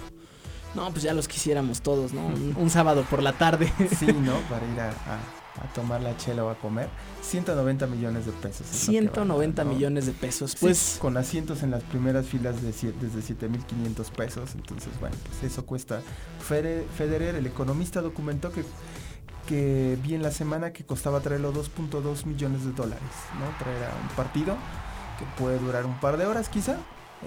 [0.74, 2.26] No, pues ya los quisiéramos todos, ¿no?
[2.26, 3.72] Un, sábado por la tarde.
[3.96, 4.34] Sí, ¿no?
[4.48, 4.92] Para ir a
[5.62, 6.88] a tomar la chela o a comer,
[7.24, 8.66] 190 millones de pesos.
[8.66, 10.56] 190 millones de pesos.
[10.60, 15.64] Pues con asientos en las primeras filas de desde 7500 pesos, entonces bueno, pues eso
[15.64, 16.02] cuesta.
[16.40, 18.64] Federer, el economista documentó que
[19.46, 23.02] que vi en la semana que costaba traerlo 2.2 millones de dólares,
[23.38, 23.46] ¿no?
[23.58, 24.56] Traer a un partido
[25.18, 26.78] que puede durar un par de horas quizá,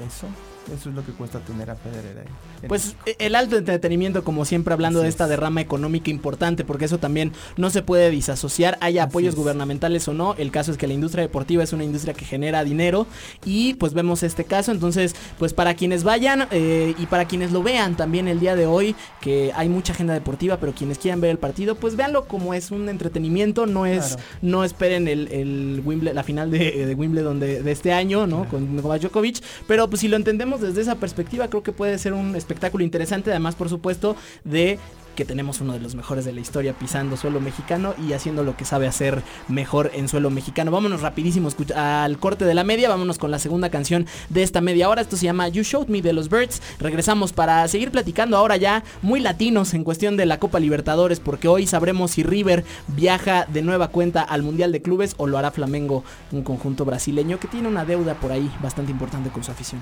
[0.03, 0.27] eso,
[0.73, 2.67] eso es lo que cuesta tener a Federer ahí.
[2.67, 6.97] Pues e, el alto entretenimiento, como siempre hablando de esta derrama económica importante, porque eso
[6.97, 10.35] también no se puede disasociar, haya apoyos gubernamentales o no.
[10.35, 13.07] El caso es que la industria deportiva es una industria que genera dinero
[13.45, 14.71] y pues vemos este caso.
[14.71, 18.65] Entonces, pues para quienes vayan eh, y para quienes lo vean también el día de
[18.65, 22.53] hoy, que hay mucha agenda deportiva, pero quienes quieran ver el partido, pues véanlo como
[22.53, 27.71] es un entretenimiento, no es, no esperen el, el la final de, Wimbledon de, de,
[27.71, 28.47] este año, ¿no?
[28.49, 32.13] Con Novak Djokovic, pero pues si lo entendemos desde esa perspectiva, creo que puede ser
[32.13, 34.79] un espectáculo interesante, además por supuesto de
[35.17, 38.55] que tenemos uno de los mejores de la historia pisando suelo mexicano y haciendo lo
[38.55, 40.71] que sabe hacer mejor en suelo mexicano.
[40.71, 44.87] Vámonos rapidísimo al corte de la media, vámonos con la segunda canción de esta media
[44.87, 45.01] hora.
[45.01, 46.61] Esto se llama You Showed Me de los Birds.
[46.79, 51.47] Regresamos para seguir platicando ahora ya muy latinos en cuestión de la Copa Libertadores, porque
[51.47, 55.49] hoy sabremos si River viaja de nueva cuenta al Mundial de Clubes o lo hará
[55.49, 59.81] Flamengo, un conjunto brasileño que tiene una deuda por ahí bastante importante con su afición.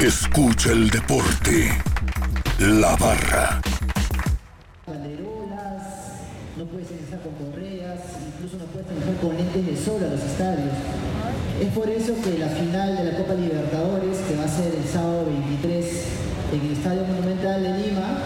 [0.00, 1.70] Escucha el deporte.
[2.58, 3.60] La barra.
[4.86, 5.82] Banderolas,
[6.56, 10.22] no puedes ingresar con correas, incluso no puedes entrar con lentes de sol a los
[10.22, 10.74] estadios.
[11.60, 14.84] Es por eso que la final de la Copa Libertadores, que va a ser el
[14.84, 15.86] sábado 23
[16.52, 18.18] en el Estadio Monumental de Lima,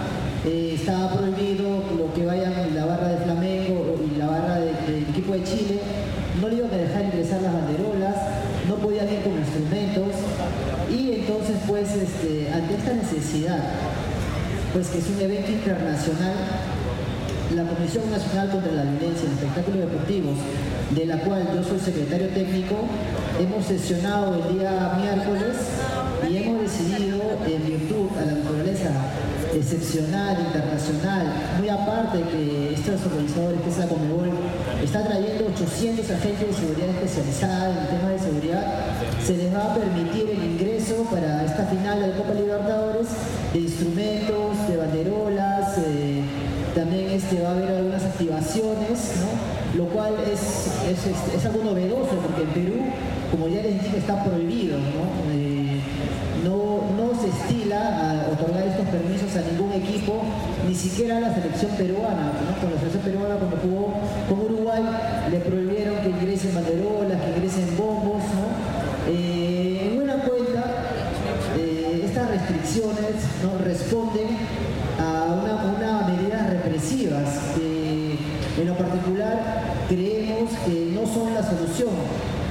[0.45, 5.35] eh, estaba prohibido lo que vayan la barra de Flamengo y la barra del equipo
[5.35, 5.81] de Chile.
[6.41, 8.17] No le iban a dejar ingresar las banderolas,
[8.69, 10.13] no podían ir con instrumentos.
[10.91, 13.59] Y entonces, pues, este, ante esta necesidad
[14.75, 16.37] pues que es un evento internacional,
[17.57, 20.37] la Comisión Nacional contra la Violencia en Espectáculos Deportivos,
[20.91, 22.77] de la cual yo soy secretario técnico,
[23.41, 25.57] hemos sesionado el día miércoles
[26.29, 28.91] y hemos decidido, en virtud a la naturaleza
[29.55, 34.31] excepcional, internacional, muy aparte que estos organizadores, que es la Comebol,
[34.83, 38.65] está trayendo 800 agentes de seguridad especializada en el tema de seguridad,
[39.25, 40.72] se les va a permitir el ingreso
[41.13, 43.09] para esta final de Copa Libertadores
[43.53, 46.23] de instrumentos, de banderolas, eh,
[46.75, 49.13] también este, va a haber algunas activaciones,
[49.77, 52.81] lo cual es, es, algo novedoso porque en Perú,
[53.31, 54.79] como ya les dije, está prohibido.
[54.79, 55.33] ¿no?
[55.33, 55.63] Eh,
[57.23, 60.23] se estila a otorgar estos permisos a ningún equipo,
[60.67, 62.33] ni siquiera a la selección peruana.
[62.61, 63.95] Con la selección peruana cuando jugó
[64.29, 64.83] con Uruguay
[65.31, 68.23] le prohibieron que ingresen banderolas, que ingresen bombos.
[69.09, 70.65] Eh, en buena cuenta,
[71.57, 72.03] eh,
[72.73, 73.59] estas restricciones ¿no?
[73.59, 74.29] responden
[74.99, 78.19] a una, medidas represivas que
[78.61, 81.91] en lo particular creemos que no son la solución,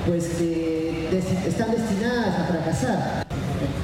[0.07, 1.09] pues que
[1.47, 3.25] están destinadas a fracasar.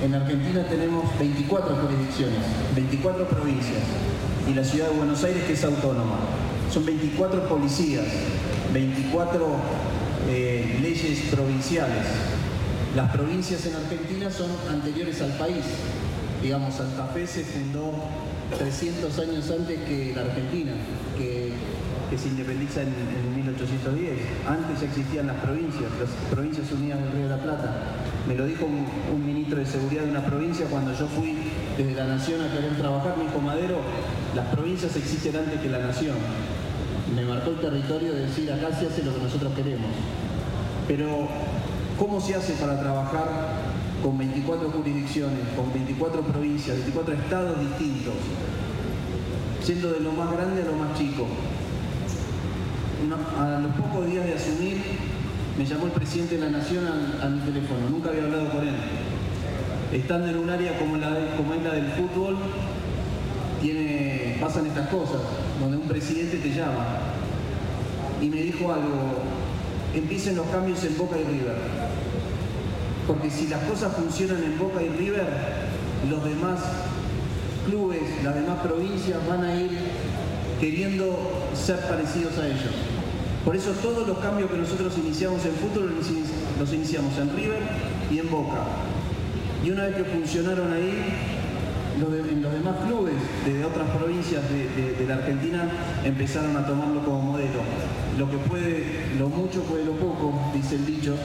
[0.03, 2.39] En Argentina tenemos 24 jurisdicciones,
[2.75, 3.83] 24 provincias
[4.47, 6.19] y la ciudad de Buenos Aires que es autónoma.
[6.71, 8.05] Son 24 policías,
[8.73, 9.47] 24
[10.29, 12.05] eh, leyes provinciales.
[12.95, 15.63] Las provincias en Argentina son anteriores al país.
[16.41, 17.93] Digamos, Santa Fe se fundó
[18.57, 20.71] 300 años antes que la Argentina,
[21.17, 21.51] que,
[22.17, 24.11] se independiza en, en 1810.
[24.47, 27.73] Antes existían las provincias, las provincias unidas del Río de la Plata.
[28.27, 31.37] Me lo dijo un, ministro de seguridad de una provincia cuando yo fui
[31.77, 33.15] desde la nación a querer trabajar.
[33.17, 33.39] Me dijo,
[34.35, 36.15] las provincias existen antes que la nación.
[37.15, 39.91] Me marcó el territorio de decir, acá se hace lo que nosotros queremos.
[40.87, 41.27] Pero,
[41.97, 43.66] ¿cómo se hace para trabajar
[44.03, 48.13] con 24 jurisdicciones, con 24 provincias, 24 estados distintos?
[49.63, 51.27] Siendo de lo más grande a lo más chico.
[53.37, 54.77] a los pocos días de asumir,
[55.57, 58.75] me llamó el presidente de la Nación a, mi teléfono, nunca había hablado con él.
[59.91, 62.37] Estando en un área como, la como es la del fútbol,
[64.39, 65.21] pasan estas cosas,
[65.59, 66.85] donde un presidente te llama
[68.21, 69.23] y me dijo algo,
[69.93, 71.86] empiecen los cambios en Boca y River.
[73.07, 75.25] Porque si las cosas funcionan en Boca y River,
[76.09, 76.59] los demás
[77.65, 79.71] clubes, las demás provincias van a ir
[80.59, 81.17] queriendo
[81.53, 82.75] ser parecidos a ellos.
[83.45, 85.95] Por eso todos los cambios que nosotros iniciamos en fútbol
[86.59, 87.59] los iniciamos en River
[88.11, 88.57] y en Boca.
[89.63, 90.93] Y una vez que funcionaron ahí,
[91.99, 93.15] los demás clubes
[93.45, 95.69] de otras provincias de, la Argentina
[96.03, 97.61] empezaron a tomarlo como modelo.
[98.17, 101.15] Lo que puede, lo mucho puede lo poco, dice el dicho.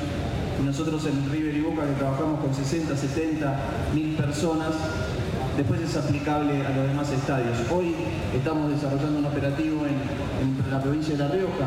[0.65, 3.57] Nosotros en River y Boca que trabajamos con 60, 70
[3.95, 4.71] mil personas,
[5.57, 7.59] después es aplicable a los demás estadios.
[7.69, 7.95] Hoy
[8.33, 11.67] estamos desarrollando un operativo en la provincia de La Rioja,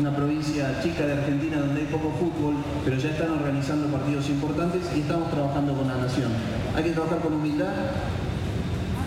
[0.00, 4.82] una provincia chica de Argentina donde hay poco fútbol, pero ya están organizando partidos importantes
[4.96, 6.32] y estamos trabajando con la nación.
[6.74, 7.72] Hay que trabajar con humildad,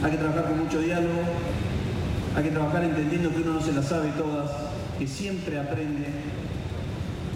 [0.03, 1.19] hay que trabajar con mucho diálogo,
[2.33, 4.49] hay que trabajar entendiendo que uno no se las sabe todas,
[4.97, 6.07] que siempre aprende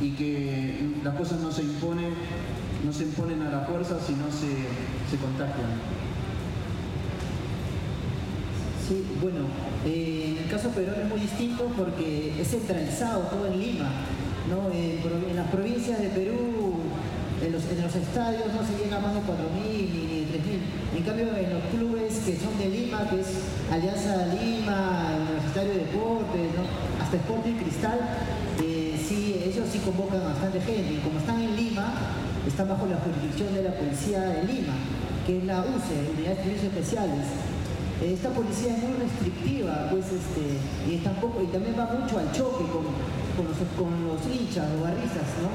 [0.02, 2.14] y que las cosas no se imponen,
[2.86, 4.50] no se imponen a la fuerza, sino se,
[5.10, 5.80] se contagian.
[8.88, 9.46] Sí, bueno,
[9.86, 13.90] eh, en el caso Perú es muy distinto porque es centralizado todo en Lima.
[14.50, 14.72] ¿no?
[14.72, 16.82] en las provincias de Perú,
[17.42, 19.28] en los, estadios no se llega a más de 4.000
[19.64, 20.98] ni de 3.000.
[20.98, 23.28] En cambio, en los clubes que son de Lima, que es
[23.72, 26.52] Alianza Lima, Universitario de Deportes,
[27.02, 28.00] hasta Sporting Cristal,
[29.13, 30.93] ellos sí convocan a bastante gente.
[30.93, 31.93] Y como están en Lima,
[32.47, 34.74] están bajo la jurisdicción de la policía de Lima,
[35.26, 37.28] que es la UCE, Unidad de Servicios Especiales.
[38.02, 40.58] Esta policía es muy restrictiva, pues este,
[40.89, 42.89] y, tampoco, y también va mucho al choque con,
[43.38, 45.54] con, los, con los hinchas, los barristas, ¿no?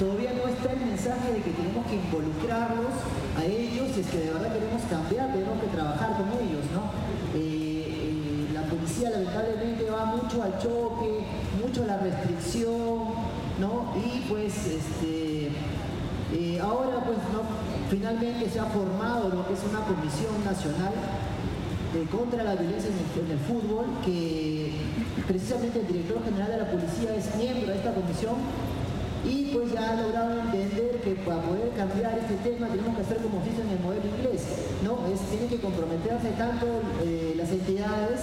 [0.00, 2.96] Todavía no está el mensaje de que tenemos que involucrarlos
[3.36, 6.88] a ellos, es que de verdad queremos cambiar, tenemos que trabajar con ellos, ¿no?
[7.36, 11.28] Eh, eh, la policía lamentablemente va mucho al choque,
[11.62, 13.14] mucho la restricción,
[13.60, 13.94] ¿no?
[13.96, 15.50] Y pues este,
[16.34, 17.18] eh, ahora pues
[17.90, 20.92] finalmente se ha formado lo que es una comisión nacional
[21.94, 24.72] eh, contra la violencia en el, fútbol, que
[25.26, 28.34] precisamente el director general de la policía es miembro de esta comisión
[29.24, 33.18] y pues ya ha logrado entender que para poder cambiar este tema tenemos que hacer
[33.18, 34.42] como se en el modelo inglés,
[34.82, 35.06] ¿no?
[35.12, 36.66] Es, tienen que comprometerse tanto
[37.04, 38.20] eh, las entidades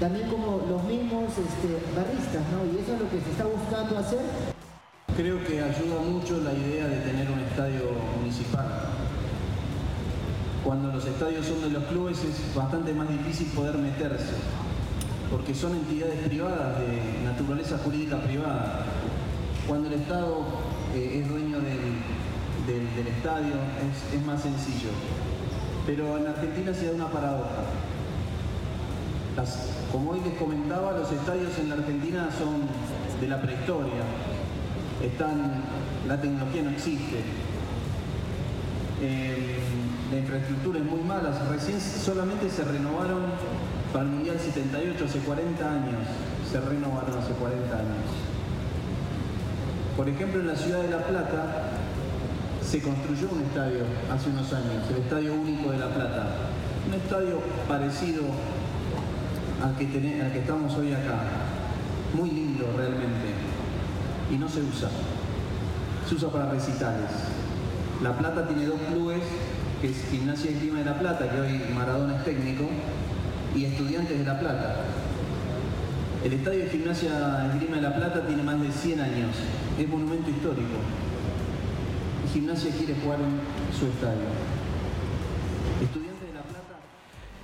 [0.00, 2.64] también como los mismos este, barristas, ¿no?
[2.72, 4.20] Y eso es lo que se está buscando hacer.
[5.14, 8.90] Creo que ayuda mucho la idea de tener un estadio municipal
[10.64, 14.34] cuando los estadios son de los clubes es bastante más difícil poder meterse,
[15.30, 18.84] porque son entidades privadas de naturaleza jurídica privada.
[19.66, 20.44] Cuando el Estado
[20.94, 21.96] eh, es dueño del,
[22.66, 24.90] del, estadio es, es, más sencillo.
[25.86, 27.64] Pero en Argentina se da una paradoja.
[29.90, 32.68] Como hoy les comentaba, los estadios en la Argentina son
[33.20, 34.02] de la prehistoria.
[35.02, 35.62] Están,
[36.06, 37.22] la tecnología no existe.
[39.02, 39.58] Eh,
[40.12, 43.22] la infraestructura es muy mala, recién solamente se renovaron
[43.92, 46.02] para el Mundial 78, hace 40 años,
[46.50, 48.10] se renovaron hace 40 años.
[49.96, 51.70] Por ejemplo, en la ciudad de La Plata
[52.62, 56.26] se construyó un estadio hace unos años, el Estadio Único de La Plata,
[56.86, 58.22] un estadio parecido
[59.62, 59.84] al que,
[60.22, 61.20] al que estamos hoy acá,
[62.14, 63.34] muy lindo realmente,
[64.30, 64.88] y no se usa,
[66.08, 67.10] se usa para recitales.
[68.02, 69.20] La Plata tiene dos clubes
[69.80, 72.68] que es Gimnasia Esgrima de La Plata, que hoy Maradona es técnico,
[73.54, 74.76] y Estudiantes de La Plata.
[76.24, 79.36] El estadio de Gimnasia Esgrima de La Plata tiene más de 100 años,
[79.78, 80.76] es monumento histórico.
[82.26, 83.40] Y Gimnasia quiere jugar en
[83.76, 84.28] su estadio.
[85.80, 86.76] Estudiantes de La Plata.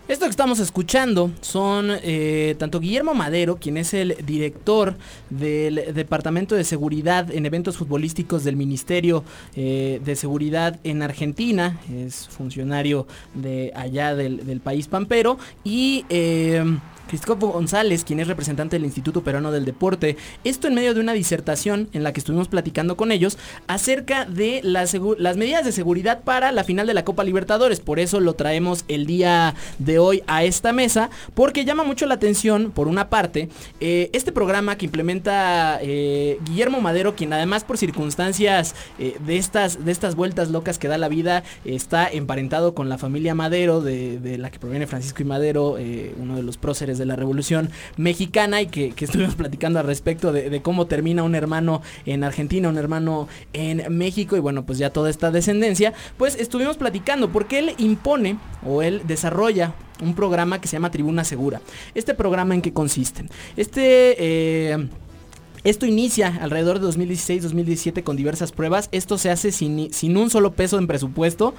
[0.08, 4.94] Esto que estamos escuchando son eh, tanto Guillermo Madero, quien es el director
[5.30, 9.24] del Departamento de Seguridad en Eventos Futbolísticos del Ministerio
[9.56, 16.04] eh, de Seguridad en Argentina, es funcionario de allá del, país pampero, y...
[16.08, 16.64] Eh,
[17.06, 20.16] Cristóbal González, quien es representante del Instituto Peruano del Deporte.
[20.44, 24.60] Esto en medio de una disertación en la que estuvimos platicando con ellos acerca de
[24.62, 24.94] las,
[25.36, 27.80] medidas de seguridad para la final de la Copa Libertadores.
[27.80, 32.14] Por eso lo traemos el día de hoy a esta mesa, porque llama mucho la
[32.14, 33.48] atención, por una parte,
[33.80, 39.84] eh, este programa que implementa eh, Guillermo Madero, quien además por circunstancias eh, de, estas,
[39.84, 44.18] de estas vueltas locas que da la vida, está emparentado con la familia Madero, de,
[44.18, 45.76] de la que proviene Francisco y Madero,
[46.18, 50.32] uno de los próceres de la Revolución Mexicana y que, que estuvimos platicando al respecto
[50.32, 54.78] de, de, cómo termina un hermano en Argentina, un hermano en México y bueno, pues
[54.78, 60.60] ya toda esta descendencia, pues estuvimos platicando porque él impone o él desarrolla un programa
[60.60, 61.60] que se llama Tribuna Segura.
[61.94, 63.26] Este programa en qué consiste?
[63.56, 64.16] Este...
[64.18, 64.88] Eh,
[65.66, 68.88] esto inicia alrededor de 2016-2017 con diversas pruebas.
[68.92, 71.54] Esto se hace sin, sin, un solo peso en presupuesto,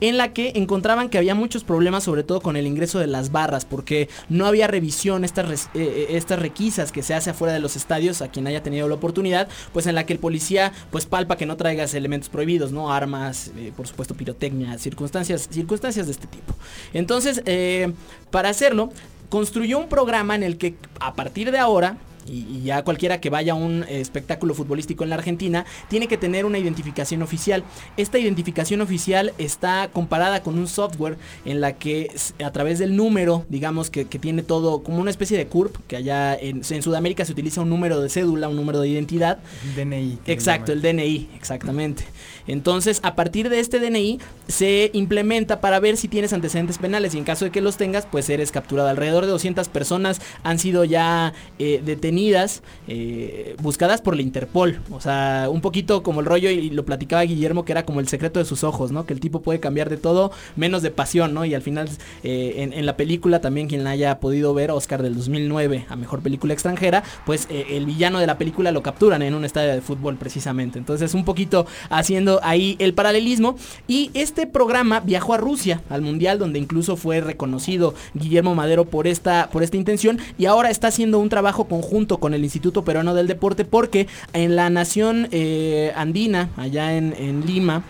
[0.00, 3.32] en la que encontraban que había muchos problemas, sobre todo con el ingreso de las
[3.32, 7.74] barras, porque no había revisión, estas, eh, estas requisas que se hace afuera de los
[7.74, 11.36] estadios, a quien haya tenido la oportunidad, pues en la que el policía pues palpa
[11.36, 12.92] que no traigas elementos prohibidos, ¿no?
[12.92, 16.54] Armas, eh, por supuesto pirotecnia, circunstancias, circunstancias de este tipo.
[16.92, 17.92] Entonces, eh,
[18.30, 18.90] para hacerlo,
[19.30, 23.30] construyó un programa en el que a partir de ahora y, y, ya cualquiera que
[23.30, 27.64] vaya a un eh, espectáculo futbolístico en la Argentina tiene que tener una identificación oficial.
[27.96, 32.10] Esta identificación oficial está comparada con un software en la que
[32.44, 35.96] a través del número, digamos que, que tiene todo como una especie de CURP, que
[35.96, 39.38] allá en, en, Sudamérica se utiliza un número de cédula, un número de identidad.
[39.76, 40.18] DNI.
[40.26, 42.04] Exacto, el DNI, exactamente.
[42.48, 47.18] Entonces, a partir de este DNI se implementa para ver si tienes antecedentes penales y
[47.18, 48.88] en caso de que los tengas, pues eres capturado.
[48.88, 54.80] Alrededor de 200 personas han sido ya eh, detenidas, eh, buscadas por la Interpol.
[54.90, 58.08] O sea, un poquito como el rollo, y lo platicaba Guillermo, que era como el
[58.08, 59.04] secreto de sus ojos, ¿no?
[59.04, 61.44] Que el tipo puede cambiar de todo, menos de pasión, ¿no?
[61.44, 61.88] Y al final,
[62.22, 65.96] eh, en, en, la película también, quien la haya podido ver, Oscar del 2009, a
[65.96, 69.82] Mejor Película Extranjera, pues el villano de la película lo capturan en un estadio de
[69.82, 70.78] fútbol precisamente.
[70.78, 73.56] Entonces, un poquito haciendo ahí el paralelismo.
[73.88, 79.06] Y este programa viajó a Rusia, al Mundial, donde incluso fue reconocido Guillermo Madero por
[79.06, 80.18] esta, por esta intención.
[80.38, 84.06] Y ahora está haciendo un trabajo conjunto junto con el Instituto Peruano del Deporte porque
[84.32, 87.82] en la nación eh, andina, allá en Lima,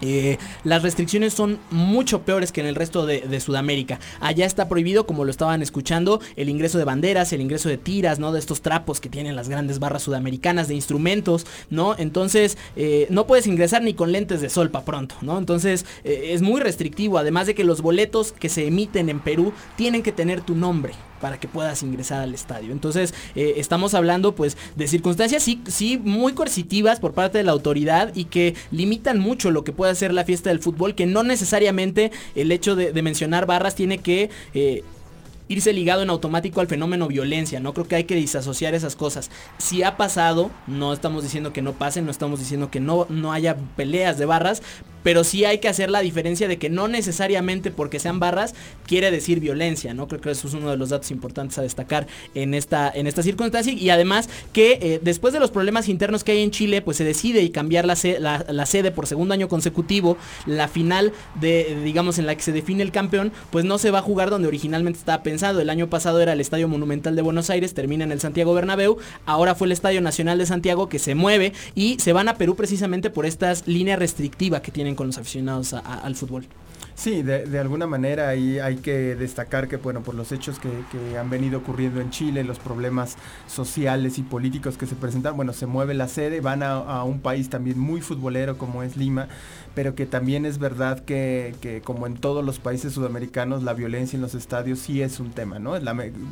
[0.00, 4.00] eh, las restricciones son mucho peores que en el resto de, Sudamérica.
[4.20, 8.18] Allá está prohibido, como lo estaban escuchando, el ingreso de banderas, el ingreso de tiras,
[8.18, 8.32] ¿no?
[8.32, 11.96] De estos trapos que tienen las grandes barras sudamericanas, de instrumentos, ¿no?
[11.98, 15.38] Entonces, eh, no puedes ingresar ni con lentes de sol para pronto, ¿no?
[15.38, 19.52] Entonces, eh, es muy restrictivo, además de que los boletos que se emiten en Perú
[19.76, 22.72] tienen que tener tu nombre para que puedas ingresar al estadio.
[22.72, 27.52] Entonces, eh, estamos hablando pues de circunstancias sí, sí muy coercitivas por parte de la
[27.52, 31.22] autoridad y que limitan mucho lo que puede hacer la fiesta del fútbol, que no
[31.22, 34.30] necesariamente el hecho de, mencionar barras tiene que...
[34.54, 34.84] Eh,
[35.50, 37.74] irse ligado en automático al fenómeno violencia, ¿no?
[37.74, 39.30] Creo que hay que disasociar esas cosas.
[39.58, 43.32] Si ha pasado, no estamos diciendo que no pasen, no estamos diciendo que no, no
[43.32, 44.62] haya peleas de barras,
[45.02, 48.54] pero sí hay que hacer la diferencia de que no necesariamente porque sean barras
[48.86, 50.08] quiere decir violencia, ¿no?
[50.08, 53.22] Creo que eso es uno de los datos importantes a destacar en esta, en esta
[53.22, 56.96] circunstancia y además que eh, después de los problemas internos que hay en Chile, pues
[56.96, 57.96] se decide y cambiar la,
[58.48, 62.82] la, sede por segundo año consecutivo, la final de, digamos, en la que se define
[62.82, 65.39] el campeón, pues no se va a jugar donde originalmente estaba pensado.
[65.40, 68.98] El año pasado era el Estadio Monumental de Buenos Aires, termina en el Santiago Bernabéu,
[69.24, 72.56] ahora fue el Estadio Nacional de Santiago que se mueve y se van a Perú
[72.56, 76.44] precisamente por estas líneas restrictivas que tienen con los aficionados al fútbol.
[76.94, 80.68] Sí, de, alguna manera hay que destacar que, bueno, por los hechos que,
[81.18, 83.16] han venido ocurriendo en Chile, los problemas
[83.46, 87.48] sociales y políticos que se presentan, bueno, se mueve la sede, van a un país
[87.48, 89.28] también muy futbolero como es Lima,
[89.74, 94.16] pero que también es verdad que, que, como en todos los países sudamericanos, la violencia
[94.16, 95.74] en los estadios sí es un tema, ¿no?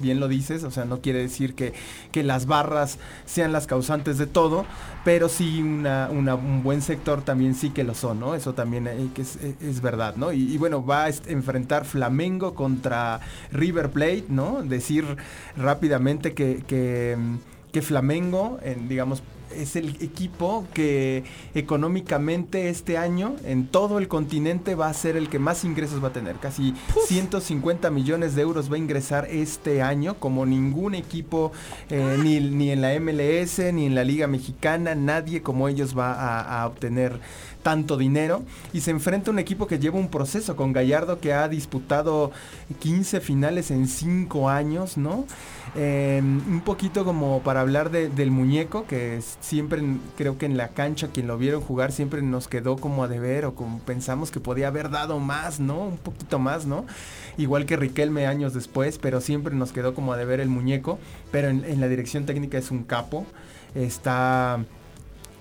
[0.01, 1.73] Bien lo dices, o sea, no quiere decir que,
[2.13, 4.67] que las barras sean las causantes de todo,
[5.05, 8.35] pero sí una, un buen sector también sí que lo son, ¿no?
[8.35, 10.33] Eso también eh, que es, verdad, ¿no?
[10.33, 13.21] Y, bueno, va a enfrentar Flamengo contra
[13.53, 14.63] River Plate, ¿no?
[14.63, 15.05] Decir
[15.57, 17.17] rápidamente que, que,
[17.81, 19.23] Flamengo, en, digamos,
[19.55, 21.25] es el equipo que
[21.55, 26.09] económicamente este año en todo el continente va a ser el que más ingresos va
[26.09, 26.37] a tener.
[26.37, 27.07] Casi Uf.
[27.07, 31.53] 150 millones de euros va a ingresar este año como ningún equipo,
[31.91, 36.13] eh, ni, ni, en la MLS, ni en la Liga Mexicana, nadie como ellos va
[36.13, 37.21] a, a obtener
[37.69, 41.35] tanto dinero y se enfrenta a un equipo que lleva un proceso con Gallardo que
[41.35, 42.33] ha disputado
[42.79, 45.27] 15 finales en 5 años, ¿no?
[45.77, 49.83] Eh, un poquito como para hablar de, del muñeco, que siempre
[50.17, 53.45] creo que en la cancha quien lo vieron jugar siempre nos quedó como a deber
[53.45, 55.79] o como pensamos que podía haber dado más, ¿no?
[55.89, 56.87] Un poquito más, ¿no?
[57.37, 60.99] Igual que Riquelme años después, pero siempre nos quedó como a deber el muñeco,
[61.31, 63.27] pero en la dirección técnica es un capo,
[63.75, 64.65] está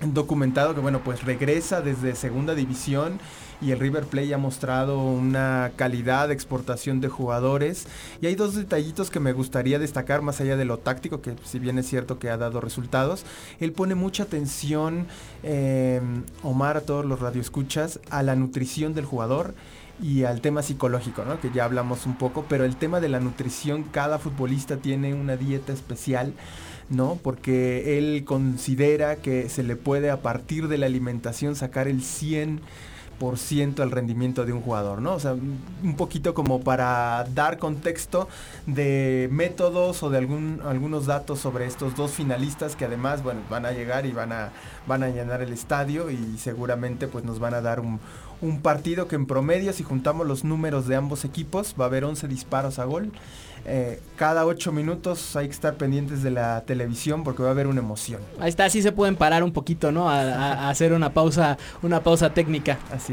[0.02, 3.20] documentado que bueno pues regresa desde segunda división
[3.60, 7.88] y el River Plate ha mostrado una calidad de exportación de jugadores
[8.22, 11.58] y hay dos detallitos que me gustaría destacar más allá de lo táctico que si
[11.58, 13.26] bien es cierto que ha dado resultados
[13.60, 15.08] él pone mucha atención
[15.44, 16.02] eh,
[16.44, 19.56] Omar a todos los radioescuchas a la nutrición del jugador
[20.02, 21.40] y al tema psicológico, ¿no?
[21.40, 25.38] que ya hablamos un poco, pero el tema de la nutrición, cada futbolista tiene una
[25.38, 26.34] dieta especial,
[26.90, 27.20] ¿no?
[27.22, 32.62] Porque él considera que se le puede a partir de la alimentación sacar el 100
[33.20, 35.14] por ciento al rendimiento de un jugador, ¿no?
[35.16, 38.28] O sea, un poquito como para dar contexto
[38.66, 43.66] de métodos o de algún, algunos datos sobre estos dos finalistas que además, bueno, van
[43.66, 44.52] a llegar y van a,
[44.88, 48.00] van a llenar el estadio y seguramente pues nos van a dar un,
[48.42, 52.04] un partido que en promedio, si juntamos los números de ambos equipos, va a haber
[52.04, 53.12] 11 disparos a gol.
[53.66, 57.68] Eh, cada 8 minutos hay que estar pendientes de la televisión porque va a haber
[57.68, 58.22] una emoción.
[58.40, 60.10] Ahí está, así se pueden parar un poquito, ¿no?
[60.10, 62.78] A, a, a hacer una pausa, una pausa técnica.
[62.94, 63.07] Así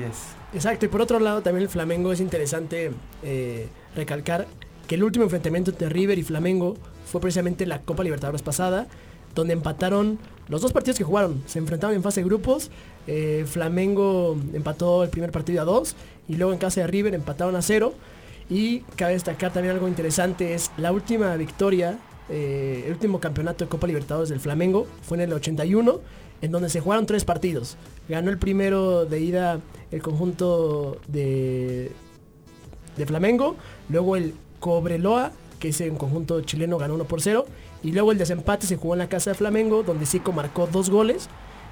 [0.53, 2.93] Exacto, y por otro lado también el Flamengo es interesante
[3.23, 4.47] eh, recalcar
[4.87, 6.77] que el último enfrentamiento entre River y Flamengo
[7.07, 8.87] fue precisamente la Copa Libertadores pasada,
[9.35, 10.19] donde empataron
[10.49, 11.43] los dos partidos que jugaron.
[11.47, 12.71] Se enfrentaron en fase de grupos.
[13.07, 15.97] Eh, Flamengo empató el primer partido a 2
[16.29, 17.95] y luego en casa de River empataron a 0.
[18.51, 23.71] Y cabe destacar también algo interesante, es la última victoria, eh, el último campeonato de
[23.71, 26.01] Copa Libertadores del Flamengo fue en el 81,
[26.43, 27.77] en donde se jugaron tres partidos.
[28.09, 31.93] Ganó el primero de ida el conjunto de,
[32.97, 33.57] de Flamengo,
[33.89, 37.47] luego el Cobreloa, que es el conjunto chileno, ganó 1 por 0,
[37.83, 40.91] y luego el desempate se jugó en la casa de Flamengo, donde Zico marcó dos
[40.91, 41.29] goles.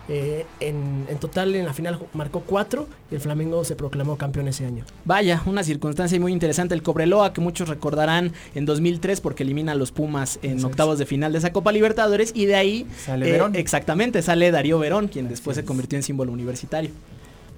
[0.09, 4.49] Eh, en, en, total en la final marcó cuatro y el Flamengo se proclamó campeón
[4.49, 4.85] ese año.
[5.05, 6.75] Vaya, una circunstancia muy interesante.
[6.75, 11.07] El Cobreloa, que muchos recordarán en 2003 porque elimina a los Pumas en octavos de
[11.07, 13.55] final de esa Copa Libertadores y de ahí sale eh, Verón.
[13.55, 15.63] Exactamente, sale Darío Verón, quien Así después es.
[15.63, 16.91] se convirtió en símbolo universitario.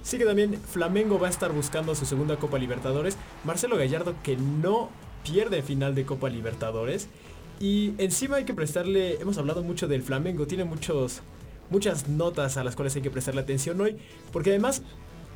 [0.03, 3.17] Sí que también Flamengo va a estar buscando su segunda Copa Libertadores.
[3.43, 4.89] Marcelo Gallardo que no
[5.23, 7.07] pierde final de Copa Libertadores
[7.59, 11.21] Y encima hay que prestarle, hemos hablado mucho del Flamengo, tiene muchos,
[11.69, 13.97] muchas notas a las cuales hay que prestarle atención hoy,
[14.31, 14.81] porque además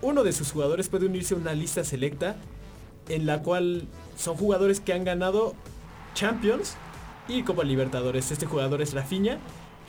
[0.01, 2.37] uno de sus jugadores puede unirse a una lista selecta
[3.09, 5.55] en la cual son jugadores que han ganado
[6.13, 6.75] Champions
[7.27, 8.31] y Copa Libertadores.
[8.31, 9.39] Este jugador es Rafinha.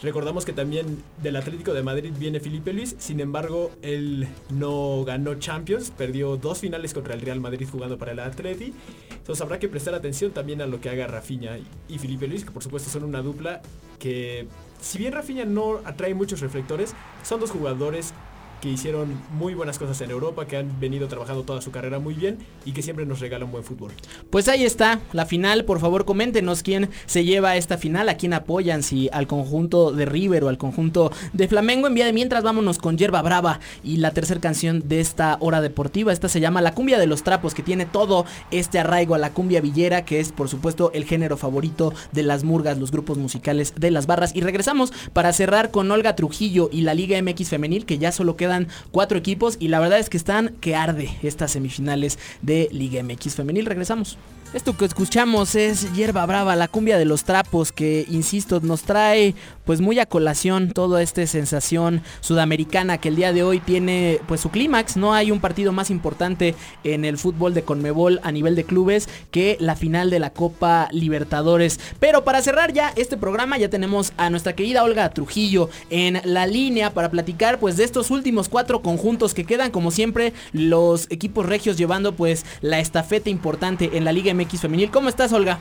[0.02, 5.34] Recordamos que también del Atlético de Madrid viene Felipe Luis, sin embargo él no ganó
[5.34, 8.72] Champions, perdió dos finales contra el Real Madrid jugando para el Atleti.
[9.10, 12.50] Entonces habrá que prestar atención también a lo que haga Rafinha y Felipe Luis, que
[12.50, 13.60] por supuesto son una dupla
[14.00, 14.48] que
[14.80, 18.12] si bien Rafinha no atrae muchos reflectores, son dos jugadores
[18.60, 22.14] que hicieron muy buenas cosas en Europa, que han venido trabajando toda su carrera muy
[22.14, 23.92] bien y que siempre nos regalan buen fútbol.
[24.30, 28.32] Pues ahí está, la final, por favor coméntenos quién se lleva esta final, a quién
[28.32, 31.86] apoyan, si al conjunto de River o al conjunto de Flamengo.
[31.86, 35.60] En vía de mientras vámonos con Yerba Brava y la tercera canción de esta hora
[35.60, 36.12] deportiva.
[36.12, 39.32] Esta se llama La cumbia de los trapos, que tiene todo este arraigo a la
[39.32, 43.74] cumbia villera, que es por supuesto el género favorito de las murgas, los grupos musicales
[43.76, 44.34] de las barras.
[44.34, 48.36] Y regresamos para cerrar con Olga Trujillo y la Liga MX Femenil, que ya solo
[48.36, 48.49] queda
[48.90, 53.34] cuatro equipos y la verdad es que están que arde estas semifinales de Liga MX
[53.34, 53.66] femenil.
[53.66, 54.18] Regresamos.
[54.52, 59.36] Esto que escuchamos es Hierba Brava, la cumbia de los trapos, que insisto, nos trae
[59.64, 64.40] pues muy a colación toda esta sensación sudamericana que el día de hoy tiene pues
[64.40, 64.96] su clímax.
[64.96, 69.08] No hay un partido más importante en el fútbol de Conmebol a nivel de clubes
[69.30, 71.78] que la final de la Copa Libertadores.
[72.00, 76.48] Pero para cerrar ya este programa ya tenemos a nuestra querida Olga Trujillo en la
[76.48, 81.46] línea para platicar pues de estos últimos cuatro conjuntos que quedan como siempre los equipos
[81.46, 84.90] regios llevando pues la estafeta importante en la Liga MX femenil.
[84.90, 85.58] ¿Cómo estás, Olga?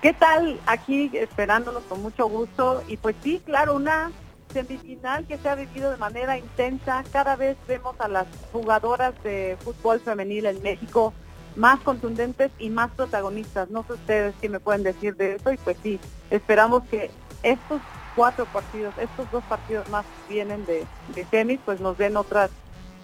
[0.00, 0.60] ¿Qué tal?
[0.66, 2.82] Aquí esperándonos con mucho gusto.
[2.88, 4.10] Y pues sí, claro, una
[4.52, 7.04] semifinal que se ha vivido de manera intensa.
[7.12, 11.12] Cada vez vemos a las jugadoras de fútbol femenil en México
[11.56, 13.70] más contundentes y más protagonistas.
[13.70, 15.52] No sé ustedes qué me pueden decir de eso.
[15.52, 15.98] Y pues sí,
[16.30, 17.10] esperamos que
[17.42, 17.80] estos
[18.14, 22.50] cuatro partidos, estos dos partidos más vienen de, de semis, pues nos den otras,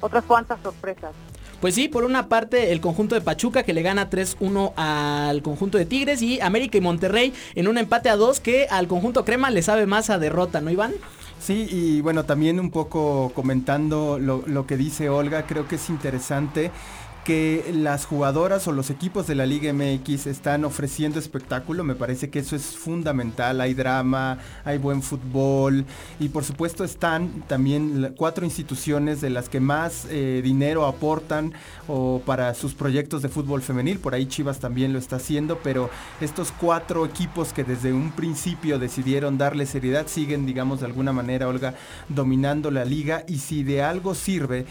[0.01, 1.15] otras cuantas sorpresas.
[1.65, 5.79] Pues sí, por una parte el conjunto de Pachuca que le gana 3-1 al conjunto
[5.79, 9.51] de Tigres y América y Monterrey en un empate a 2 que al conjunto Crema
[9.51, 10.93] le sabe más a derrota, ¿no Iván?
[11.41, 15.89] Sí, y bueno, también un poco comentando lo, lo que dice Olga, creo que es
[15.89, 16.71] interesante
[17.25, 22.31] que las jugadoras o los equipos de la Liga MX están ofreciendo espectáculo, me parece
[22.31, 25.85] que eso es fundamental, hay drama, hay buen fútbol
[26.21, 31.55] y por supuesto están también cuatro instituciones de las que más eh, dinero aportan
[31.89, 35.91] o para sus proyectos de fútbol femenil, por ahí Chivas también lo está haciendo, pero
[36.21, 41.49] estos cuatro equipos que desde un principio decidieron darle seriedad siguen, digamos de alguna manera,
[41.49, 41.75] Olga,
[42.09, 43.25] dominando la liga.
[43.29, 44.67] Y si de algo sirve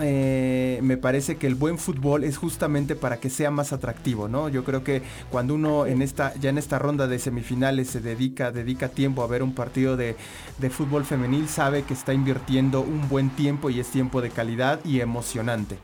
[0.00, 4.48] eh, me parece que el buen fútbol es justamente para que sea más atractivo, ¿no?
[4.48, 8.50] Yo creo que cuando uno en esta, ya en esta ronda de semifinales se dedica,
[8.50, 10.16] dedica tiempo a ver un partido de,
[10.58, 14.80] de fútbol femenil, sabe que está invirtiendo un buen tiempo y es tiempo de calidad
[14.84, 15.78] y emocionante.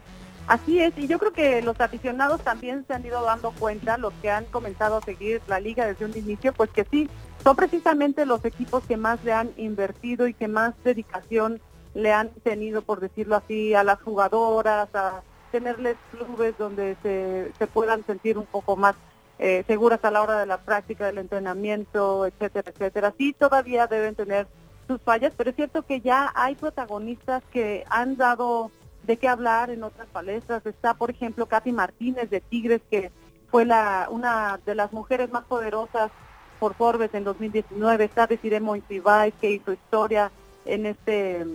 [0.49, 4.13] Así es, y yo creo que los aficionados también se han ido dando cuenta, los
[4.21, 7.09] que han comenzado a seguir la liga desde un inicio, pues que sí,
[7.45, 11.61] son precisamente los equipos que más le han invertido y que más dedicación
[11.95, 18.05] le han tenido, por decirlo así, a las jugadoras, a tenerles clubes donde se, puedan
[18.07, 18.95] sentir un poco más
[19.39, 23.15] eh, seguras a la hora de la práctica, del entrenamiento, etcétera, etcétera.
[23.19, 24.47] Sí, todavía deben tener
[24.89, 28.71] sus fallas, pero es cierto que ya hay protagonistas que han dado
[29.05, 30.65] de qué hablar en otras palestras.
[30.65, 33.11] Está, por ejemplo, Katy Martínez de Tigres, que
[33.51, 36.11] fue la una de las mujeres más poderosas
[36.59, 38.05] por Forbes en 2019.
[38.05, 40.31] Está Desiree Montibay, que hizo historia
[40.65, 41.47] en este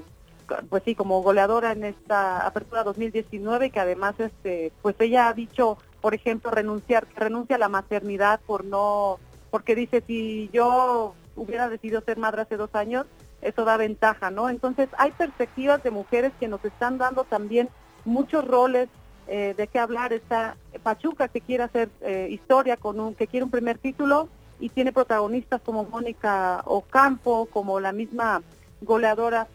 [0.70, 5.78] pues sí, como goleadora en esta apertura 2019, que además este, pues ella ha dicho,
[6.02, 9.20] por ejemplo, renunciar, renuncia a la maternidad por no,
[9.52, 13.06] porque dice si yo hubiera decidido ser madre hace dos años,
[13.42, 14.50] eso da ventaja, ¿no?
[14.50, 17.70] Entonces hay perspectivas de mujeres que nos están dando también
[18.06, 18.90] muchos roles
[19.28, 20.14] eh, de qué hablar.
[20.14, 24.30] Está Pachuca que quiere hacer eh, historia con un, que quiere un primer título
[24.60, 28.42] y tiene protagonistas como Mónica Ocampo, como la misma
[28.82, 29.48] goleadora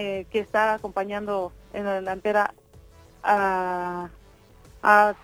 [0.00, 2.54] eh, que está acompañando en la delantera
[3.24, 4.08] a,
[4.80, 5.14] a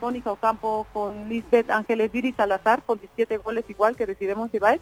[0.00, 4.80] Mónica Ocampo con Lisbeth Ángeles Viri Salazar con 17 goles igual que decidimos Ibáez,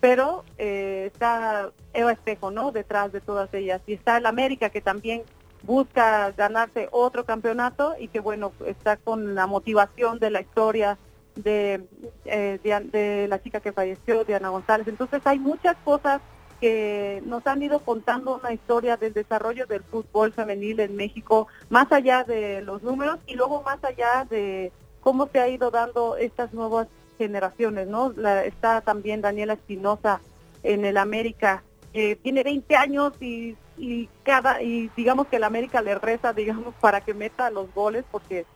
[0.00, 2.72] pero eh, está Eva Espejo, ¿no?
[2.72, 3.80] Detrás de todas ellas.
[3.86, 5.22] Y está el América que también
[5.62, 10.98] busca ganarse otro campeonato y que bueno, está con la motivación de la historia
[11.36, 11.86] de,
[12.24, 14.88] eh, de, de la chica que falleció, Diana González.
[14.88, 16.20] Entonces hay muchas cosas
[16.62, 21.90] que nos han ido contando una historia del desarrollo del fútbol femenil en México, más
[21.90, 26.54] allá de los números y luego más allá de cómo se ha ido dando estas
[26.54, 26.86] nuevas
[27.18, 28.12] generaciones, ¿no?
[28.16, 30.20] La- está también Daniela Espinosa
[30.62, 35.82] en el América, que tiene 20 años y, y cada y digamos que el América
[35.82, 38.46] le reza, digamos, para que meta los goles porque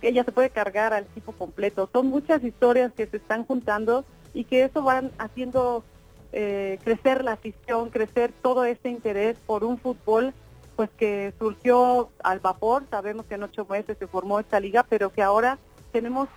[0.00, 1.90] ella se puede cargar al equipo completo.
[1.92, 5.84] Son muchas historias que se están juntando y que eso van haciendo
[6.32, 10.32] eh, crecer la afición, crecer todo este interés por un fútbol
[10.76, 15.10] pues que surgió al vapor, sabemos que en ocho meses se formó esta liga, pero
[15.12, 15.58] que ahora
[15.92, 16.28] tenemos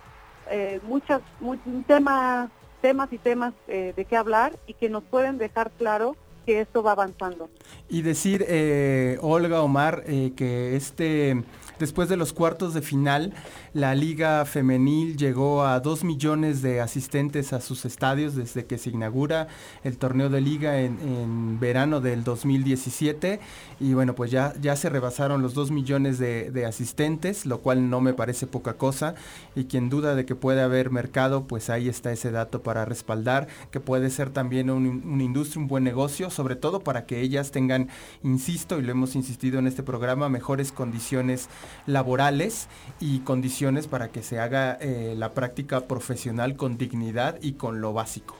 [0.50, 2.50] eh, muchas, mu- temas,
[2.82, 6.82] temas y temas eh, de qué hablar y que nos pueden dejar claro que esto
[6.82, 7.48] va avanzando.
[7.88, 11.42] Y decir, eh, Olga Omar, eh, que este,
[11.80, 13.32] después de los cuartos de final,
[13.76, 18.88] la liga femenil llegó a 2 millones de asistentes a sus estadios desde que se
[18.88, 19.48] inaugura
[19.84, 23.38] el torneo de liga en, verano del 2017.
[23.78, 28.00] Y bueno, pues ya, ya se rebasaron los 2 millones de, asistentes, lo cual no
[28.00, 29.14] me parece poca cosa.
[29.54, 33.46] Y quien duda de que puede haber mercado, pues ahí está ese dato para respaldar,
[33.70, 37.50] que puede ser también un- una industria, un buen negocio, sobre todo para que ellas
[37.50, 37.90] tengan,
[38.22, 41.50] insisto, y lo hemos insistido en este programa, mejores condiciones
[41.86, 42.68] laborales
[43.00, 47.92] y condiciones para que se haga eh, la práctica profesional con dignidad y con lo
[47.92, 48.36] básico.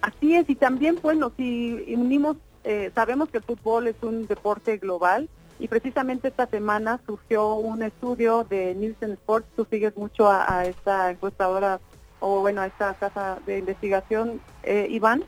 [0.00, 4.78] Así es, y también, bueno, si unimos, eh, sabemos que el fútbol es un deporte
[4.78, 10.58] global y precisamente esta semana surgió un estudio de Nielsen Sports, tú sigues mucho a,
[10.60, 11.80] a esta encuestadora
[12.20, 15.24] o bueno, a esta casa de investigación, eh, Iván,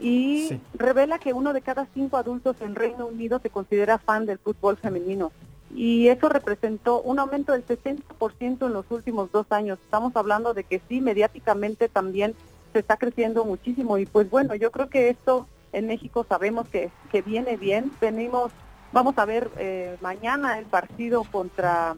[0.00, 0.60] y Sí.
[0.74, 4.76] revela que uno de cada cinco adultos en Reino Unido se considera fan del fútbol
[4.76, 5.30] femenino.
[5.74, 9.78] Y eso representó un aumento del 60% en los últimos dos años.
[9.82, 12.34] Estamos hablando de que sí, mediáticamente también
[12.72, 13.98] se está creciendo muchísimo.
[13.98, 17.90] Y pues bueno, yo creo que esto en México sabemos que, que viene bien.
[18.00, 18.52] Venimos,
[18.92, 21.96] vamos a ver eh, mañana el partido contra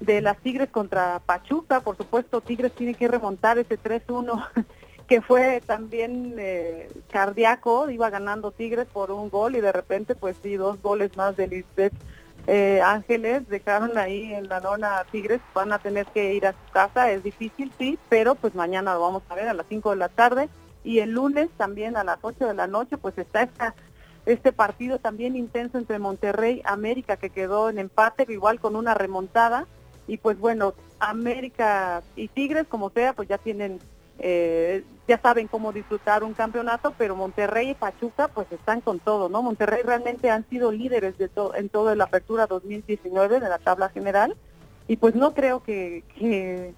[0.00, 1.80] de las Tigres contra Pachuca.
[1.80, 4.48] Por supuesto, Tigres tiene que remontar ese 3-1
[5.06, 7.88] que fue también eh, cardíaco.
[7.88, 11.46] Iba ganando Tigres por un gol y de repente, pues sí, dos goles más de
[11.46, 11.94] Lisbeth
[12.46, 16.72] eh, Ángeles dejaron ahí en la lona Tigres, van a tener que ir a su
[16.72, 19.96] casa, es difícil, sí, pero pues mañana lo vamos a ver a las 5 de
[19.96, 20.48] la tarde
[20.84, 23.74] y el lunes también a las 8 de la noche pues está esta,
[24.26, 29.66] este partido también intenso entre Monterrey América que quedó en empate igual con una remontada
[30.08, 33.78] y pues bueno, América y Tigres como sea pues ya tienen
[34.18, 39.28] eh, ya saben cómo disfrutar un campeonato, pero Monterrey y Pachuca pues están con todo,
[39.28, 39.42] ¿no?
[39.42, 43.88] Monterrey realmente han sido líderes de to- en toda la apertura 2019 de la tabla
[43.88, 44.36] general
[44.86, 46.74] y pues no creo que, que,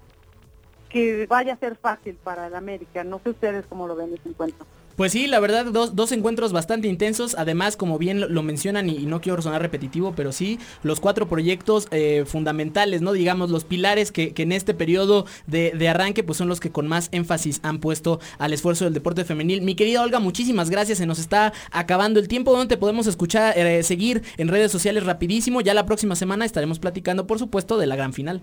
[0.89, 3.03] que vaya a ser fácil para el América.
[3.03, 4.65] No sé ustedes cómo lo ven ese encuentro.
[4.95, 7.35] Pues sí, la verdad, dos, dos encuentros bastante intensos.
[7.37, 11.27] Además, como bien lo, mencionan, y, y no quiero sonar repetitivo, pero sí, los cuatro
[11.27, 13.11] proyectos eh, fundamentales, ¿no?
[13.11, 16.71] Digamos, los pilares que, que en este periodo de, de arranque, pues son los que
[16.71, 19.61] con más énfasis han puesto al esfuerzo del deporte femenil.
[19.61, 20.99] Mi querida Olga, muchísimas gracias.
[20.99, 22.51] Se nos está acabando el tiempo.
[22.51, 25.59] donde te podemos escuchar, eh, seguir en redes sociales rapidísimo?
[25.59, 28.41] Ya la próxima semana estaremos platicando, por supuesto, de la gran final.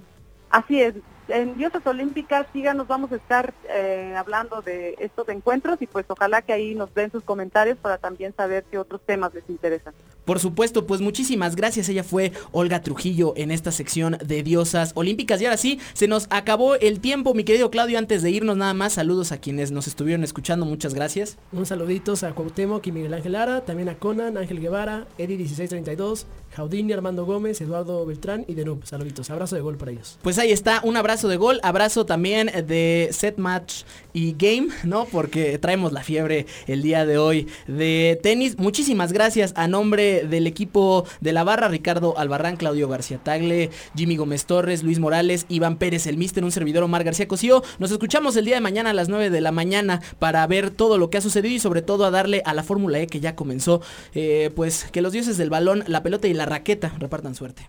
[0.50, 0.94] Así es,
[1.32, 6.42] en Diosas Olímpicas, síganos, vamos a estar eh, hablando de estos encuentros y pues ojalá
[6.42, 9.94] que ahí nos den sus comentarios para también saber qué otros temas les interesan.
[10.24, 11.88] Por supuesto, pues muchísimas gracias.
[11.88, 15.40] Ella fue Olga Trujillo en esta sección de Diosas Olímpicas.
[15.40, 17.98] Y ahora sí, se nos acabó el tiempo, mi querido Claudio.
[17.98, 20.64] Antes de irnos, nada más, saludos a quienes nos estuvieron escuchando.
[20.64, 21.38] Muchas gracias.
[21.50, 26.26] Un saluditos a Cuauhtémoc y Miguel Ángel Lara, también a Conan, Ángel Guevara, Eddie 1632,
[26.54, 28.84] Jaudini, Armando Gómez, Eduardo Beltrán y Denub.
[28.84, 30.18] Saluditos, abrazo de gol para ellos.
[30.22, 35.04] Pues ahí está, un abrazo de gol, abrazo también de set match y game, ¿no?
[35.04, 38.58] Porque traemos la fiebre el día de hoy de tenis.
[38.58, 44.16] Muchísimas gracias a nombre del equipo de la barra, Ricardo Albarrán, Claudio García Tagle, Jimmy
[44.16, 47.62] Gómez Torres, Luis Morales, Iván Pérez, el Mister, un servidor Omar García Cosío.
[47.78, 50.98] Nos escuchamos el día de mañana a las 9 de la mañana para ver todo
[50.98, 53.36] lo que ha sucedido y sobre todo a darle a la Fórmula E que ya
[53.36, 53.80] comenzó.
[54.14, 57.68] Eh, pues que los dioses del balón, la pelota y la raqueta repartan suerte.